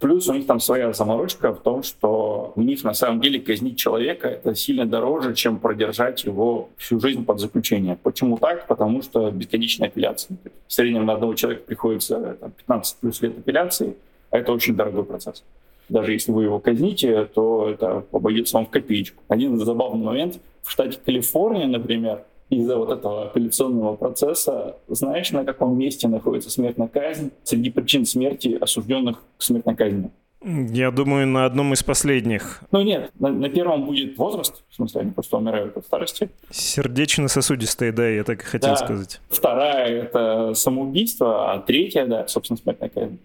Плюс 0.00 0.28
у 0.28 0.34
них 0.34 0.46
там 0.46 0.60
своя 0.60 0.92
заморочка 0.92 1.52
в 1.52 1.60
том, 1.60 1.82
что 1.82 2.52
у 2.56 2.60
них 2.60 2.84
на 2.84 2.94
самом 2.94 3.20
деле 3.20 3.40
казнить 3.40 3.78
человека 3.78 4.28
это 4.28 4.54
сильно 4.54 4.86
дороже, 4.86 5.34
чем 5.34 5.58
продержать 5.58 6.24
его 6.24 6.68
всю 6.76 7.00
жизнь 7.00 7.24
под 7.24 7.40
заключение. 7.40 7.96
Почему 8.02 8.36
так? 8.36 8.66
Потому 8.66 9.02
что 9.02 9.30
бесконечная 9.30 9.88
апелляция. 9.88 10.36
В 10.66 10.72
среднем 10.72 11.06
на 11.06 11.14
одного 11.14 11.34
человека 11.34 11.62
приходится 11.64 12.36
там, 12.40 12.50
15 12.50 12.96
плюс 12.98 13.22
лет 13.22 13.38
апелляции, 13.38 13.96
а 14.30 14.38
это 14.38 14.52
очень 14.52 14.76
дорогой 14.76 15.04
процесс. 15.04 15.44
Даже 15.88 16.12
если 16.12 16.32
вы 16.32 16.44
его 16.44 16.58
казните, 16.58 17.26
то 17.26 17.68
это 17.70 18.04
обойдется 18.10 18.56
вам 18.56 18.66
в 18.66 18.70
копеечку. 18.70 19.22
Один 19.28 19.58
забавный 19.58 20.04
момент. 20.04 20.40
В 20.62 20.70
штате 20.70 20.98
Калифорния, 21.04 21.66
например, 21.66 22.24
из-за 22.50 22.76
вот 22.76 22.90
этого 22.90 23.26
апелляционного 23.26 23.96
процесса, 23.96 24.76
знаешь, 24.88 25.30
на 25.32 25.44
каком 25.44 25.76
месте 25.78 26.08
находится 26.08 26.50
смертная 26.50 26.88
казнь 26.88 27.30
среди 27.42 27.70
причин 27.70 28.06
смерти 28.06 28.56
осужденных 28.60 29.22
к 29.38 29.42
смертной 29.42 29.74
казни? 29.74 30.10
Я 30.44 30.90
думаю, 30.90 31.26
на 31.26 31.46
одном 31.46 31.72
из 31.72 31.82
последних. 31.82 32.62
Ну 32.70 32.82
нет, 32.82 33.10
на, 33.18 33.30
на 33.30 33.48
первом 33.48 33.86
будет 33.86 34.18
возраст, 34.18 34.62
в 34.68 34.74
смысле, 34.74 35.00
они 35.00 35.10
просто 35.12 35.38
умирают 35.38 35.74
от 35.78 35.86
старости. 35.86 36.28
Сердечно-сосудистые, 36.50 37.92
да, 37.92 38.06
я 38.06 38.24
так 38.24 38.42
и 38.42 38.44
хотел 38.44 38.72
да. 38.72 38.76
сказать. 38.76 39.20
Вторая— 39.30 40.02
это 40.02 40.52
самоубийство, 40.54 41.52
а 41.52 41.60
третья, 41.60 42.04
да, 42.04 42.28
собственно, 42.28 42.58
смертная 42.58 42.90
казнь. 42.90 43.18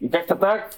И 0.00 0.08
как-то 0.08 0.36
так 0.36 0.70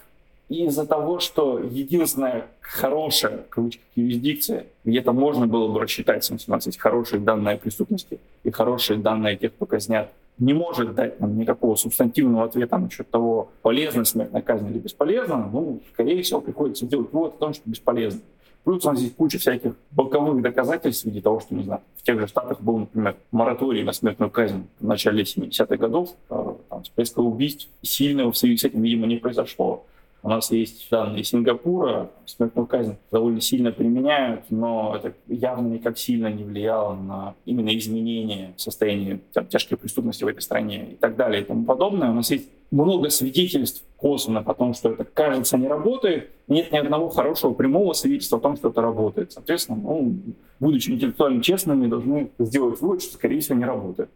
из-за 0.51 0.85
того, 0.85 1.21
что 1.21 1.59
единственная 1.61 2.47
хорошая, 2.61 3.39
в 3.39 3.49
кавычках, 3.51 3.85
юрисдикция, 3.95 4.67
где-то 4.85 5.13
можно 5.13 5.47
было 5.47 5.69
бы 5.69 5.81
рассчитать, 5.81 6.29
у 6.31 6.51
нас 6.51 6.67
есть 6.67 6.79
хорошие 6.79 7.21
данные 7.21 7.55
о 7.55 7.59
преступности 7.59 8.19
и 8.43 8.51
хорошие 8.51 8.99
данные 8.99 9.37
тех, 9.37 9.55
кто 9.55 9.67
казнят, 9.67 10.11
не 10.39 10.53
может 10.53 10.95
дать 10.95 11.21
нам 11.21 11.39
никакого 11.39 11.77
субстантивного 11.77 12.45
ответа 12.45 12.79
насчет 12.79 13.09
того, 13.11 13.51
полезна 13.63 14.05
смертная 14.05 14.43
казнь 14.43 14.69
или 14.69 14.79
бесполезна, 14.79 15.49
ну, 15.53 15.81
скорее 15.93 16.23
всего, 16.23 16.41
приходится 16.41 16.87
делать 16.87 17.13
вывод 17.13 17.35
о 17.35 17.39
том, 17.39 17.55
что 17.55 17.63
бесполезно. 17.69 18.21
Плюс 18.65 18.85
у 18.85 18.91
нас 18.91 18.99
здесь 18.99 19.13
куча 19.13 19.39
всяких 19.39 19.75
боковых 19.91 20.43
доказательств 20.43 21.05
в 21.05 21.07
виде 21.07 21.21
того, 21.21 21.41
что, 21.41 21.55
не 21.55 21.63
знаю, 21.63 21.81
в 21.97 22.03
тех 22.03 22.21
же 22.21 22.27
Штатах 22.27 22.61
был, 22.61 22.79
например, 22.79 23.17
мораторий 23.31 23.83
на 23.83 23.93
смертную 23.93 24.31
казнь 24.31 24.67
в 24.81 24.87
начале 24.87 25.23
70-х 25.23 25.77
годов, 25.77 26.11
э, 26.29 26.55
там, 26.69 26.83
убийств. 27.17 27.69
Сильного 27.83 28.33
в 28.33 28.37
связи 28.37 28.59
с 28.59 28.65
этим, 28.65 28.83
видимо, 28.83 29.07
не 29.07 29.17
произошло. 29.17 29.85
У 30.23 30.29
нас 30.29 30.51
есть 30.51 30.89
данные 30.91 31.25
Сингапура, 31.25 32.11
смертную 32.27 32.67
казнь 32.67 32.97
довольно 33.11 33.41
сильно 33.41 33.73
применяют, 33.73 34.45
но 34.51 34.95
это 34.97 35.15
явно 35.29 35.69
никак 35.69 35.97
сильно 35.99 36.27
не 36.27 36.45
влияло 36.45 36.95
на 36.95 37.35
именно 37.47 37.77
изменение 37.77 38.53
состояния 38.57 39.21
там, 39.33 39.47
тяжкой 39.47 39.79
преступности 39.79 40.25
в 40.25 40.29
этой 40.29 40.41
стране 40.41 40.93
и 40.93 40.95
так 40.97 41.17
далее 41.17 41.43
и 41.43 41.45
тому 41.45 41.65
подобное. 41.65 42.11
У 42.11 42.15
нас 42.15 42.31
есть 42.31 42.49
много 42.71 43.09
свидетельств 43.09 43.83
косвенно 43.97 44.41
о 44.41 44.55
том, 44.55 44.75
что 44.75 44.91
это 44.91 45.05
кажется 45.05 45.57
не 45.57 45.69
работает, 45.69 46.31
нет 46.51 46.73
ни 46.73 46.77
одного 46.77 47.09
хорошего 47.09 47.55
прямого 47.55 47.93
свидетельства 47.95 48.39
о 48.39 48.41
том, 48.41 48.57
что 48.57 48.69
это 48.69 48.83
работает. 48.83 49.33
Соответственно, 49.33 49.79
ну, 49.79 50.17
будучи 50.61 50.91
интеллектуально 50.91 51.43
честными, 51.43 51.87
должны 51.87 52.31
сделать 52.39 52.81
вывод, 52.81 53.03
что, 53.03 53.15
скорее 53.15 53.41
всего, 53.41 53.57
не 53.57 53.65
работает. 53.65 54.11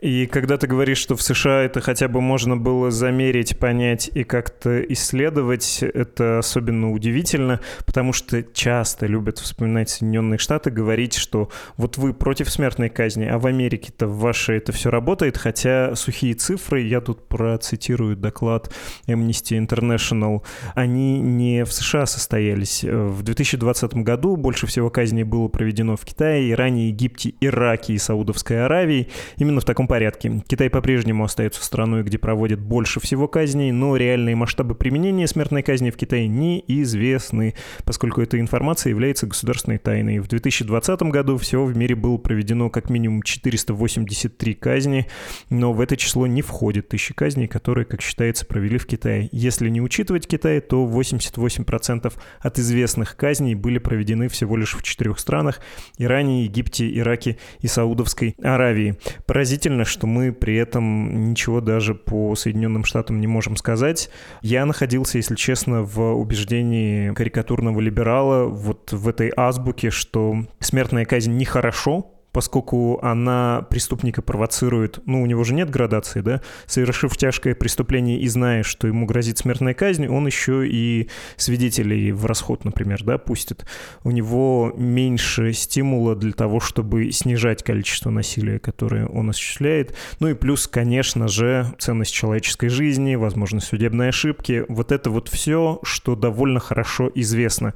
И 0.00 0.26
когда 0.26 0.56
ты 0.56 0.68
говоришь, 0.68 0.98
что 0.98 1.16
в 1.16 1.22
США 1.22 1.62
это 1.62 1.80
хотя 1.80 2.06
бы 2.06 2.20
можно 2.20 2.56
было 2.56 2.92
замерить, 2.92 3.58
понять 3.58 4.08
и 4.14 4.22
как-то 4.22 4.80
исследовать, 4.92 5.82
это 5.82 6.38
особенно 6.38 6.92
удивительно, 6.92 7.60
потому 7.84 8.12
что 8.12 8.44
часто 8.44 9.06
любят 9.06 9.38
вспоминать 9.38 9.90
Соединенные 9.90 10.38
Штаты, 10.38 10.70
говорить, 10.70 11.14
что 11.14 11.50
вот 11.76 11.98
вы 11.98 12.14
против 12.14 12.48
смертной 12.48 12.90
казни, 12.90 13.24
а 13.24 13.38
в 13.40 13.46
Америке-то 13.46 14.06
в 14.06 14.20
вашей 14.20 14.58
это 14.58 14.70
все 14.70 14.90
работает, 14.90 15.36
хотя 15.36 15.96
сухие 15.96 16.34
цифры, 16.34 16.82
я 16.82 17.00
тут 17.00 17.26
процитирую 17.26 18.16
доклад 18.16 18.72
Amnesty 19.08 19.58
International, 19.58 20.42
они 20.76 21.18
не 21.18 21.64
в 21.64 21.72
США 21.78 22.06
состоялись. 22.06 22.84
В 22.84 23.22
2020 23.22 23.94
году 23.94 24.36
больше 24.36 24.66
всего 24.66 24.90
казней 24.90 25.22
было 25.22 25.48
проведено 25.48 25.96
в 25.96 26.04
Китае, 26.04 26.50
Иране, 26.50 26.88
Египте, 26.88 27.34
Ираке 27.40 27.94
и 27.94 27.98
Саудовской 27.98 28.64
Аравии. 28.64 29.08
Именно 29.36 29.60
в 29.60 29.64
таком 29.64 29.86
порядке. 29.86 30.42
Китай 30.46 30.70
по-прежнему 30.70 31.24
остается 31.24 31.64
страной, 31.64 32.02
где 32.02 32.18
проводят 32.18 32.60
больше 32.60 33.00
всего 33.00 33.28
казней, 33.28 33.72
но 33.72 33.96
реальные 33.96 34.36
масштабы 34.36 34.74
применения 34.74 35.26
смертной 35.26 35.62
казни 35.62 35.90
в 35.90 35.96
Китае 35.96 36.28
неизвестны, 36.28 37.54
поскольку 37.84 38.20
эта 38.20 38.38
информация 38.40 38.90
является 38.90 39.26
государственной 39.26 39.78
тайной. 39.78 40.18
В 40.18 40.28
2020 40.28 41.02
году 41.02 41.38
всего 41.38 41.64
в 41.64 41.76
мире 41.76 41.94
было 41.94 42.16
проведено 42.16 42.70
как 42.70 42.90
минимум 42.90 43.22
483 43.22 44.54
казни, 44.54 45.06
но 45.50 45.72
в 45.72 45.80
это 45.80 45.96
число 45.96 46.26
не 46.26 46.42
входит 46.42 46.88
тысячи 46.88 47.14
казней, 47.14 47.46
которые, 47.46 47.84
как 47.84 48.02
считается, 48.02 48.44
провели 48.44 48.78
в 48.78 48.86
Китае. 48.86 49.28
Если 49.32 49.68
не 49.68 49.80
учитывать 49.80 50.26
Китай, 50.26 50.60
то 50.60 50.84
88 50.84 51.64
8% 51.68 52.12
от 52.40 52.58
известных 52.58 53.16
казней 53.16 53.54
были 53.54 53.78
проведены 53.78 54.28
всего 54.28 54.56
лишь 54.56 54.74
в 54.74 54.82
четырех 54.82 55.18
странах– 55.18 55.60
Иране, 55.98 56.44
Египте, 56.44 56.88
Ираке 56.98 57.38
и 57.60 57.66
Саудовской 57.66 58.34
Аравии. 58.42 58.96
Поразительно, 59.26 59.84
что 59.84 60.06
мы 60.06 60.32
при 60.32 60.56
этом 60.56 61.30
ничего 61.30 61.60
даже 61.60 61.94
по 61.94 62.34
Соединенным 62.34 62.84
Штатам 62.84 63.20
не 63.20 63.26
можем 63.26 63.56
сказать. 63.56 64.10
Я 64.42 64.66
находился, 64.66 65.18
если 65.18 65.34
честно, 65.34 65.82
в 65.82 66.00
убеждении 66.14 67.12
карикатурного 67.12 67.80
либерала 67.80 68.46
вот 68.46 68.92
в 68.92 69.08
этой 69.08 69.32
азбуке, 69.36 69.90
что 69.90 70.44
смертная 70.60 71.04
казнь 71.04 71.32
нехорошо, 71.36 72.17
поскольку 72.38 73.00
она 73.02 73.66
преступника 73.68 74.22
провоцирует, 74.22 75.00
ну, 75.06 75.20
у 75.20 75.26
него 75.26 75.42
же 75.42 75.54
нет 75.54 75.70
градации, 75.70 76.20
да, 76.20 76.40
совершив 76.66 77.16
тяжкое 77.16 77.56
преступление 77.56 78.20
и 78.20 78.28
зная, 78.28 78.62
что 78.62 78.86
ему 78.86 79.06
грозит 79.06 79.38
смертная 79.38 79.74
казнь, 79.74 80.06
он 80.06 80.24
еще 80.24 80.64
и 80.64 81.08
свидетелей 81.34 82.12
в 82.12 82.26
расход, 82.26 82.64
например, 82.64 83.02
да, 83.02 83.18
пустит. 83.18 83.66
У 84.04 84.12
него 84.12 84.72
меньше 84.76 85.52
стимула 85.52 86.14
для 86.14 86.30
того, 86.30 86.60
чтобы 86.60 87.10
снижать 87.10 87.64
количество 87.64 88.10
насилия, 88.10 88.60
которое 88.60 89.06
он 89.06 89.30
осуществляет. 89.30 89.96
Ну 90.20 90.28
и 90.28 90.34
плюс, 90.34 90.68
конечно 90.68 91.26
же, 91.26 91.66
ценность 91.80 92.14
человеческой 92.14 92.68
жизни, 92.68 93.16
возможность 93.16 93.66
судебной 93.66 94.10
ошибки. 94.10 94.64
Вот 94.68 94.92
это 94.92 95.10
вот 95.10 95.26
все, 95.26 95.80
что 95.82 96.14
довольно 96.14 96.60
хорошо 96.60 97.10
известно. 97.16 97.74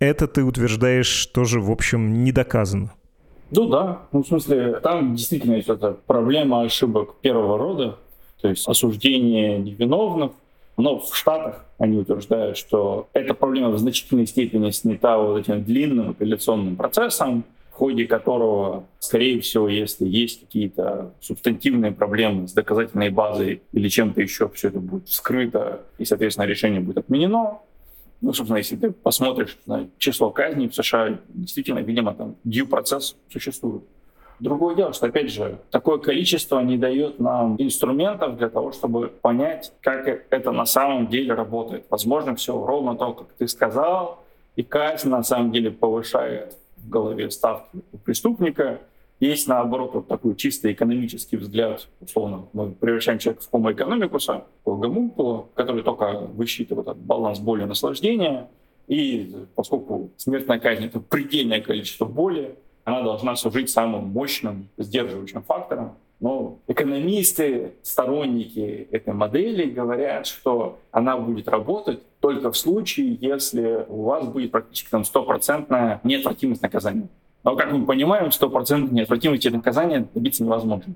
Это 0.00 0.26
ты 0.26 0.42
утверждаешь 0.42 1.26
тоже, 1.26 1.60
в 1.60 1.70
общем, 1.70 2.24
не 2.24 2.32
доказано. 2.32 2.90
Ну 3.54 3.68
да, 3.68 4.06
ну 4.12 4.22
в 4.22 4.26
смысле, 4.26 4.80
там 4.82 5.14
действительно 5.14 5.56
есть 5.56 5.68
эта 5.68 5.92
проблема 5.92 6.62
ошибок 6.62 7.16
первого 7.20 7.58
рода, 7.58 7.98
то 8.40 8.48
есть 8.48 8.66
осуждение 8.66 9.58
невиновных, 9.58 10.32
но 10.78 10.98
в 10.98 11.14
Штатах 11.14 11.66
они 11.76 11.98
утверждают, 11.98 12.56
что 12.56 13.08
эта 13.12 13.34
проблема 13.34 13.68
в 13.68 13.78
значительной 13.78 14.26
степени 14.26 14.70
снята 14.70 15.18
вот 15.18 15.36
этим 15.36 15.62
длинным 15.64 16.10
апелляционным 16.10 16.76
процессом, 16.76 17.44
в 17.70 17.74
ходе 17.74 18.06
которого, 18.06 18.84
скорее 19.00 19.38
всего, 19.42 19.68
если 19.68 20.08
есть 20.08 20.40
какие-то 20.40 21.12
субстантивные 21.20 21.92
проблемы 21.92 22.48
с 22.48 22.54
доказательной 22.54 23.10
базой 23.10 23.60
или 23.72 23.88
чем-то 23.88 24.22
еще, 24.22 24.48
все 24.48 24.68
это 24.68 24.80
будет 24.80 25.08
вскрыто, 25.08 25.82
и, 25.98 26.06
соответственно, 26.06 26.46
решение 26.46 26.80
будет 26.80 26.98
отменено. 26.98 27.58
Ну, 28.22 28.32
собственно, 28.32 28.58
если 28.58 28.76
ты 28.76 28.92
посмотришь 28.92 29.58
на 29.66 29.88
число 29.98 30.30
казней 30.30 30.68
в 30.68 30.74
США, 30.74 31.18
действительно, 31.28 31.80
видимо, 31.80 32.14
там 32.14 32.36
due 32.46 32.66
процесс 32.66 33.16
существует. 33.28 33.82
Другое 34.38 34.76
дело, 34.76 34.92
что, 34.92 35.06
опять 35.06 35.30
же, 35.30 35.58
такое 35.70 35.98
количество 35.98 36.60
не 36.60 36.78
дает 36.78 37.18
нам 37.18 37.56
инструментов 37.58 38.36
для 38.36 38.48
того, 38.48 38.72
чтобы 38.72 39.08
понять, 39.08 39.72
как 39.80 40.06
это 40.06 40.52
на 40.52 40.66
самом 40.66 41.08
деле 41.08 41.34
работает. 41.34 41.84
Возможно, 41.90 42.36
все 42.36 42.64
ровно 42.64 42.96
то, 42.96 43.12
как 43.12 43.28
ты 43.38 43.48
сказал, 43.48 44.24
и 44.54 44.62
казнь 44.62 45.08
на 45.08 45.24
самом 45.24 45.50
деле 45.50 45.72
повышает 45.72 46.56
в 46.76 46.88
голове 46.88 47.30
ставки 47.30 47.82
у 47.92 47.98
преступника, 47.98 48.80
есть, 49.26 49.46
наоборот, 49.46 49.94
вот 49.94 50.08
такой 50.08 50.34
чисто 50.34 50.72
экономический 50.72 51.36
взгляд, 51.36 51.86
условно, 52.00 52.46
мы 52.52 52.72
превращаем 52.72 53.20
человека 53.20 53.44
в 53.50 53.54
economicus, 53.54 54.42
гомункула, 54.64 55.46
который 55.54 55.82
только 55.82 56.28
высчитывает 56.34 56.88
этот 56.88 56.98
баланс 56.98 57.38
боли 57.38 57.62
и 57.62 57.66
наслаждения, 57.66 58.48
и 58.88 59.32
поскольку 59.54 60.10
смертная 60.16 60.58
казнь— 60.58 60.84
это 60.86 60.98
предельное 60.98 61.60
количество 61.60 62.04
боли, 62.04 62.56
она 62.84 63.02
должна 63.02 63.36
служить 63.36 63.70
самым 63.70 64.08
мощным 64.08 64.68
сдерживающим 64.76 65.42
фактором. 65.42 65.92
Но 66.18 66.58
экономисты, 66.66 67.74
сторонники 67.82 68.88
этой 68.90 69.12
модели 69.12 69.70
говорят, 69.70 70.26
что 70.26 70.78
она 70.90 71.16
будет 71.16 71.48
работать 71.48 72.00
только 72.20 72.50
в 72.50 72.56
случае, 72.56 73.18
если 73.20 73.84
у 73.88 74.02
вас 74.02 74.26
будет 74.26 74.50
практически 74.50 74.90
там 74.90 75.04
стопроцентная 75.04 76.00
неотвратимость 76.04 76.62
наказания. 76.62 77.08
Но, 77.44 77.56
как 77.56 77.72
мы 77.72 77.84
понимаем, 77.84 78.30
стопроцентной 78.30 79.00
неотвратимости 79.00 79.48
наказания 79.48 80.06
добиться 80.14 80.44
невозможно. 80.44 80.94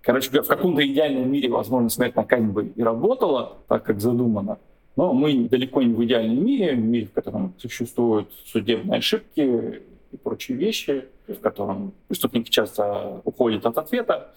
Короче 0.00 0.30
говоря, 0.30 0.44
в 0.44 0.48
каком-то 0.48 0.86
идеальном 0.86 1.30
мире, 1.30 1.48
возможно, 1.48 1.88
смертная 1.88 2.24
казнь 2.24 2.46
бы 2.46 2.72
и 2.74 2.82
работала 2.82 3.58
так, 3.66 3.82
как 3.82 4.00
задумано, 4.00 4.58
но 4.96 5.12
мы 5.12 5.48
далеко 5.48 5.82
не 5.82 5.92
в 5.92 6.04
идеальном 6.04 6.44
мире, 6.44 6.74
в 6.74 6.78
мире, 6.78 7.06
в 7.06 7.12
котором 7.12 7.54
существуют 7.58 8.32
судебные 8.46 8.98
ошибки 8.98 9.82
и 10.10 10.16
прочие 10.16 10.56
вещи, 10.56 11.04
в 11.26 11.40
котором 11.40 11.92
преступники 12.06 12.50
часто 12.50 13.20
уходят 13.24 13.66
от 13.66 13.76
ответа. 13.78 14.32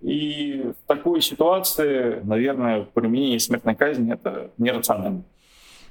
И 0.00 0.72
в 0.84 0.86
такой 0.86 1.22
ситуации, 1.22 2.20
наверное, 2.22 2.86
применение 2.94 3.40
смертной 3.40 3.74
казни— 3.74 4.12
это 4.14 4.50
нерационально. 4.58 5.22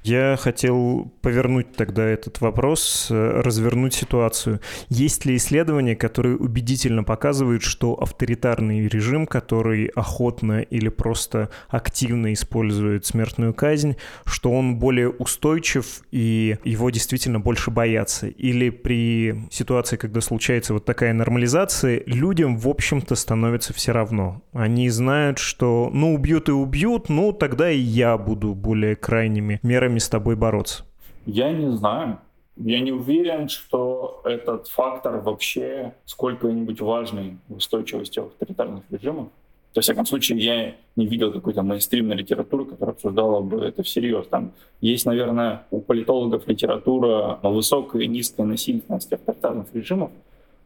Я 0.06 0.38
хотел 0.40 1.12
повернуть 1.22 1.72
тогда 1.72 2.06
этот 2.06 2.40
вопрос, 2.40 3.08
э, 3.10 3.42
развернуть 3.42 3.96
ситуацию. 3.96 4.60
Есть 4.88 5.26
ли 5.26 5.36
исследования, 5.36 5.96
которые 5.96 6.38
убедительно 6.38 7.04
показывают, 7.04 7.64
что 7.64 7.96
авторитарный 7.96 8.88
режим, 8.88 9.26
который 9.26 9.88
охотно 9.88 10.62
или 10.62 10.90
просто 10.90 11.50
активно 11.70 12.34
использует 12.34 13.08
смертную 13.08 13.56
казнь, 13.56 13.96
что 14.26 14.52
он 14.52 14.76
более 14.78 15.10
устойчив 15.10 16.04
и 16.12 16.58
его 16.64 16.92
действительно 16.92 17.40
больше 17.40 17.72
боятся? 17.72 18.28
Или 18.28 18.70
при 18.70 19.48
ситуации, 19.50 19.98
когда 19.98 20.22
случается 20.22 20.74
вот 20.74 20.86
такая 20.86 21.14
нормализация, 21.14 22.04
людям, 22.06 22.60
в 22.60 22.68
общем-то, 22.68 23.16
становится 23.16 23.74
все 23.74 23.92
равно? 23.92 24.44
Они 24.54 24.88
знают, 24.92 25.40
что, 25.40 25.90
ну, 25.92 26.14
убьют 26.14 26.48
и 26.48 26.52
убьют, 26.52 27.10
ну, 27.10 27.34
тогда 27.34 27.72
и 27.72 27.80
я 27.80 28.20
буду 28.20 28.54
более 28.54 28.96
крайними 28.96 29.60
мерами 29.64 29.95
силами 29.96 30.00
с 30.00 30.10
тобой 30.10 30.36
бороться? 30.36 30.84
Я 31.26 31.52
не 31.52 31.76
знаю. 31.76 32.20
Я 32.58 32.80
не 32.80 32.92
уверен, 32.92 33.50
что 33.50 34.22
этот 34.24 34.68
фактор 34.68 35.22
вообще 35.22 35.94
сколько-нибудь 36.06 36.82
важный 36.82 37.38
в 37.50 37.58
устойчивости 37.58 38.20
авторитарных 38.20 38.84
режимов. 38.92 39.28
Во 39.76 39.82
всяком 39.82 40.06
случае, 40.06 40.38
я 40.40 40.74
не 40.96 41.06
видел 41.06 41.34
какой-то 41.34 41.62
мейнстримной 41.62 42.16
литературы, 42.16 42.66
которая 42.66 42.94
обсуждала 42.96 43.42
бы 43.42 43.58
это 43.58 43.84
всерьез. 43.84 44.26
Там 44.28 44.52
есть, 44.82 45.06
наверное, 45.06 45.64
у 45.72 45.82
политологов 45.82 46.48
литература 46.48 47.40
о 47.42 47.50
высокой 47.50 48.06
и 48.06 48.08
низкой 48.08 48.46
насильственности 48.46 49.16
авторитарных 49.16 49.66
режимов. 49.74 50.12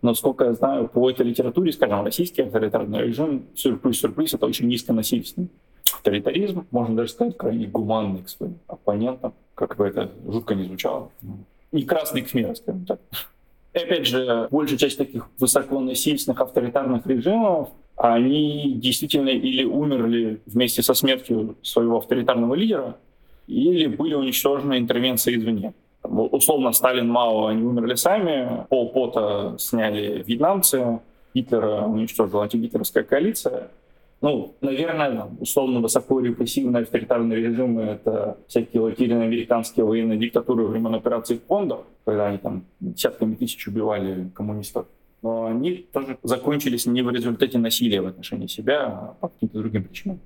Но, 0.03 0.13
сколько 0.13 0.45
я 0.45 0.53
знаю, 0.53 0.87
по 0.87 1.09
этой 1.09 1.25
литературе, 1.25 1.71
скажем, 1.71 2.05
российский 2.05 2.43
авторитарный 2.43 3.07
режим, 3.07 3.41
сюрприз-сюрприз, 3.55 4.35
это 4.35 4.45
очень 4.45 4.67
низконасильственный 4.67 5.49
авторитаризм, 5.93 6.65
можно 6.71 6.95
даже 6.95 7.11
сказать, 7.11 7.37
крайне 7.37 7.67
гуманный 7.67 8.23
к 8.23 8.29
своим 8.29 8.59
оппонентам, 8.89 9.33
как 9.55 9.75
бы 9.77 9.87
это 9.87 10.09
жутко 10.27 10.55
не 10.55 10.63
звучало. 10.63 11.11
Не 11.71 11.83
красный 11.83 12.21
кхмер, 12.21 12.55
скажем 12.55 12.85
так. 12.85 12.99
И 13.73 13.77
опять 13.77 14.07
же, 14.07 14.47
большая 14.49 14.77
часть 14.77 14.97
таких 14.97 15.29
высоконасильственных 15.39 16.41
авторитарных 16.41 17.05
режимов, 17.05 17.69
они 17.95 18.73
действительно 18.75 19.29
или 19.29 19.63
умерли 19.63 20.41
вместе 20.47 20.81
со 20.81 20.93
смертью 20.93 21.55
своего 21.61 21.97
авторитарного 21.97 22.55
лидера, 22.55 22.97
или 23.47 23.87
были 23.87 24.15
уничтожены 24.15 24.77
интервенцией 24.77 25.37
извне. 25.37 25.73
Условно, 26.03 26.71
Сталин, 26.71 27.07
Мао, 27.09 27.47
они 27.47 27.63
умерли 27.63 27.95
сами, 27.95 28.65
Пол 28.69 28.89
Пота 28.89 29.55
сняли 29.59 30.23
вьетнамцы, 30.25 30.99
Гитлера 31.35 31.83
уничтожила 31.85 32.43
антигитлеровская 32.43 33.03
коалиция, 33.03 33.69
ну, 34.21 34.55
наверное, 34.61 35.27
условно 35.39 35.79
высоко 35.79 36.19
репрессивные 36.19 36.83
авторитарные 36.83 37.39
режимы— 37.39 37.81
это 37.83 38.37
всякие 38.47 38.81
латиноамериканские 38.81 39.85
военные 39.85 40.17
диктатуры 40.17 40.65
времен 40.65 40.93
операции 40.95 41.39
Кондор, 41.47 41.85
когда 42.05 42.27
они 42.27 42.37
там 42.37 42.65
десятками 42.79 43.35
тысяч 43.35 43.67
убивали 43.67 44.29
коммунистов. 44.35 44.87
Но 45.21 45.45
они 45.45 45.87
тоже 45.91 46.17
закончились 46.23 46.85
не 46.85 47.01
в 47.01 47.09
результате 47.09 47.57
насилия 47.57 48.01
в 48.01 48.07
отношении 48.07 48.47
себя, 48.47 48.87
а 48.87 49.15
по 49.19 49.27
каким-то 49.29 49.59
другим 49.59 49.83
причинам. 49.83 50.19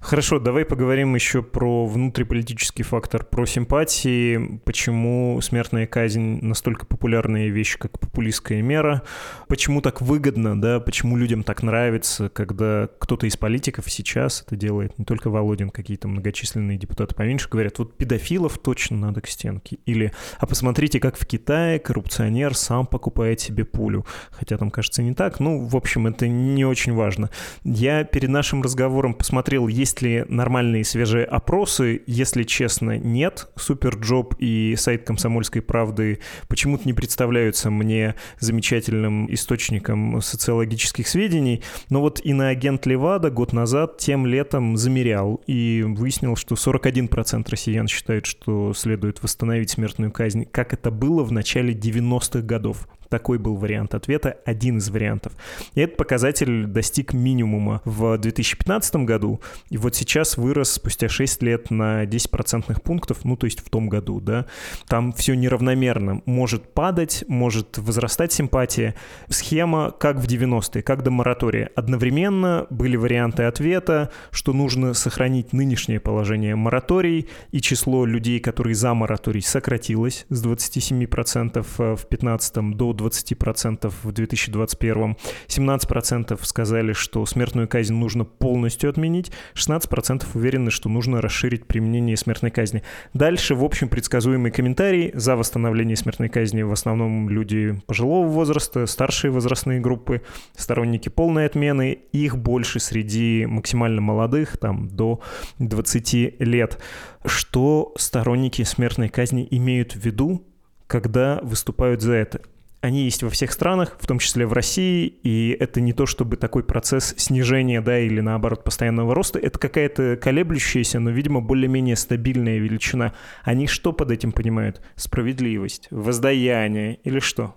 Хорошо, 0.00 0.38
давай 0.38 0.64
поговорим 0.64 1.14
еще 1.14 1.42
про 1.42 1.86
внутриполитический 1.86 2.84
фактор, 2.84 3.24
про 3.24 3.46
симпатии, 3.46 4.60
почему 4.64 5.40
смертная 5.40 5.86
казнь 5.86 6.38
настолько 6.42 6.86
популярная 6.86 7.48
вещь, 7.48 7.76
как 7.78 7.98
популистская 7.98 8.62
мера, 8.62 9.02
почему 9.48 9.80
так 9.80 10.00
выгодно, 10.00 10.60
да, 10.60 10.80
почему 10.80 11.16
людям 11.16 11.42
так 11.42 11.62
нравится, 11.62 12.28
когда 12.28 12.88
кто-то 12.98 13.26
из 13.26 13.36
политиков 13.36 13.90
сейчас 13.90 14.42
это 14.46 14.56
делает, 14.56 14.98
не 14.98 15.04
только 15.04 15.30
Володин, 15.30 15.70
какие-то 15.70 16.08
многочисленные 16.08 16.78
депутаты 16.78 17.14
поменьше 17.14 17.48
говорят, 17.48 17.78
вот 17.78 17.96
педофилов 17.96 18.58
точно 18.58 18.96
надо 18.96 19.20
к 19.20 19.28
стенке, 19.28 19.78
или, 19.86 20.12
а 20.38 20.46
посмотрите, 20.46 21.00
как 21.00 21.16
в 21.16 21.26
Китае 21.26 21.78
коррупционер 21.78 22.54
сам 22.54 22.86
покупает 22.86 23.40
себе 23.40 23.64
пулю, 23.64 24.06
хотя 24.30 24.58
там, 24.58 24.70
кажется, 24.70 25.02
не 25.02 25.14
так, 25.14 25.40
ну, 25.40 25.66
в 25.66 25.76
общем, 25.76 26.06
это 26.06 26.28
не 26.28 26.64
очень 26.64 26.92
важно. 26.94 27.30
Я 27.64 28.04
перед 28.04 28.28
нашим 28.28 28.62
разговором 28.62 29.14
посмотрел 29.14 29.68
есть 29.70 30.02
ли 30.02 30.24
нормальные 30.28 30.84
свежие 30.84 31.24
опросы. 31.24 32.02
Если 32.06 32.42
честно, 32.42 32.98
нет. 32.98 33.48
Superjob 33.56 34.34
и 34.38 34.74
сайт 34.76 35.04
«Комсомольской 35.04 35.62
правды» 35.62 36.20
почему-то 36.48 36.86
не 36.86 36.92
представляются 36.92 37.70
мне 37.70 38.14
замечательным 38.38 39.32
источником 39.32 40.20
социологических 40.20 41.08
сведений. 41.08 41.62
Но 41.88 42.00
вот 42.00 42.20
иноагент 42.24 42.86
Левада 42.86 43.30
год 43.30 43.52
назад 43.52 43.98
тем 43.98 44.26
летом 44.26 44.76
замерял 44.76 45.40
и 45.46 45.84
выяснил, 45.86 46.36
что 46.36 46.54
41% 46.54 47.46
россиян 47.48 47.88
считают, 47.88 48.26
что 48.26 48.74
следует 48.74 49.22
восстановить 49.22 49.70
смертную 49.70 50.12
казнь, 50.12 50.46
как 50.50 50.72
это 50.72 50.90
было 50.90 51.22
в 51.22 51.32
начале 51.32 51.72
90-х 51.72 52.40
годов. 52.40 52.88
Такой 53.10 53.38
был 53.38 53.56
вариант 53.56 53.94
ответа, 53.94 54.38
один 54.44 54.78
из 54.78 54.88
вариантов. 54.88 55.32
И 55.74 55.80
этот 55.80 55.96
показатель 55.96 56.66
достиг 56.66 57.12
минимума 57.12 57.82
в 57.84 58.16
2015 58.16 58.96
году, 58.96 59.40
и 59.68 59.76
вот 59.76 59.96
сейчас 59.96 60.36
вырос 60.36 60.70
спустя 60.70 61.08
6 61.08 61.42
лет 61.42 61.70
на 61.70 62.06
10 62.06 62.30
процентных 62.30 62.82
пунктов, 62.82 63.24
ну 63.24 63.36
то 63.36 63.46
есть 63.46 63.60
в 63.60 63.68
том 63.68 63.88
году, 63.88 64.20
да. 64.20 64.46
Там 64.86 65.12
все 65.12 65.34
неравномерно. 65.34 66.22
Может 66.24 66.72
падать, 66.72 67.24
может 67.26 67.78
возрастать 67.78 68.32
симпатия. 68.32 68.94
Схема 69.28 69.90
как 69.90 70.16
в 70.18 70.26
90-е, 70.26 70.82
как 70.82 71.02
до 71.02 71.10
моратория. 71.10 71.70
Одновременно 71.74 72.66
были 72.70 72.96
варианты 72.96 73.42
ответа, 73.42 74.10
что 74.30 74.52
нужно 74.52 74.94
сохранить 74.94 75.52
нынешнее 75.52 75.98
положение 75.98 76.54
мораторий, 76.54 77.28
и 77.50 77.60
число 77.60 78.04
людей, 78.04 78.38
которые 78.38 78.76
за 78.76 78.94
мораторий, 78.94 79.42
сократилось 79.42 80.26
с 80.28 80.44
27% 80.44 81.66
в 81.76 81.84
2015 81.96 82.76
до 82.76 82.92
20% 83.00 83.92
в 84.02 84.12
2021. 84.12 85.16
17% 85.46 86.38
сказали, 86.44 86.92
что 86.92 87.24
смертную 87.26 87.68
казнь 87.68 87.94
нужно 87.94 88.24
полностью 88.24 88.90
отменить. 88.90 89.32
16% 89.54 90.26
уверены, 90.34 90.70
что 90.70 90.88
нужно 90.88 91.20
расширить 91.20 91.66
применение 91.66 92.16
смертной 92.16 92.50
казни. 92.50 92.82
Дальше, 93.14 93.54
в 93.54 93.64
общем, 93.64 93.88
предсказуемый 93.88 94.50
комментарий. 94.50 95.10
За 95.14 95.36
восстановление 95.36 95.96
смертной 95.96 96.28
казни 96.28 96.62
в 96.62 96.72
основном 96.72 97.28
люди 97.28 97.80
пожилого 97.86 98.26
возраста, 98.26 98.86
старшие 98.86 99.30
возрастные 99.30 99.80
группы, 99.80 100.22
сторонники 100.56 101.08
полной 101.08 101.46
отмены. 101.46 101.98
Их 102.12 102.36
больше 102.36 102.80
среди 102.80 103.46
максимально 103.46 104.00
молодых, 104.00 104.56
там, 104.58 104.88
до 104.88 105.20
20 105.58 106.40
лет. 106.40 106.78
Что 107.24 107.92
сторонники 107.96 108.62
смертной 108.62 109.08
казни 109.08 109.46
имеют 109.50 109.92
в 109.92 110.04
виду, 110.04 110.46
когда 110.86 111.40
выступают 111.42 112.00
за 112.00 112.14
это? 112.14 112.40
Они 112.80 113.02
есть 113.02 113.22
во 113.22 113.28
всех 113.28 113.52
странах, 113.52 113.96
в 113.98 114.06
том 114.06 114.18
числе 114.18 114.46
в 114.46 114.52
России, 114.52 115.06
и 115.06 115.54
это 115.58 115.80
не 115.80 115.92
то 115.92 116.06
чтобы 116.06 116.36
такой 116.36 116.64
процесс 116.64 117.14
снижения, 117.18 117.82
да, 117.82 117.98
или 117.98 118.20
наоборот 118.20 118.64
постоянного 118.64 119.14
роста, 119.14 119.38
это 119.38 119.58
какая-то 119.58 120.16
колеблющаяся, 120.16 120.98
но, 120.98 121.10
видимо, 121.10 121.40
более-менее 121.42 121.96
стабильная 121.96 122.58
величина. 122.58 123.12
Они 123.44 123.66
что 123.66 123.92
под 123.92 124.10
этим 124.10 124.32
понимают? 124.32 124.80
Справедливость, 124.96 125.88
воздаяние 125.90 126.98
или 127.04 127.18
что? 127.18 127.54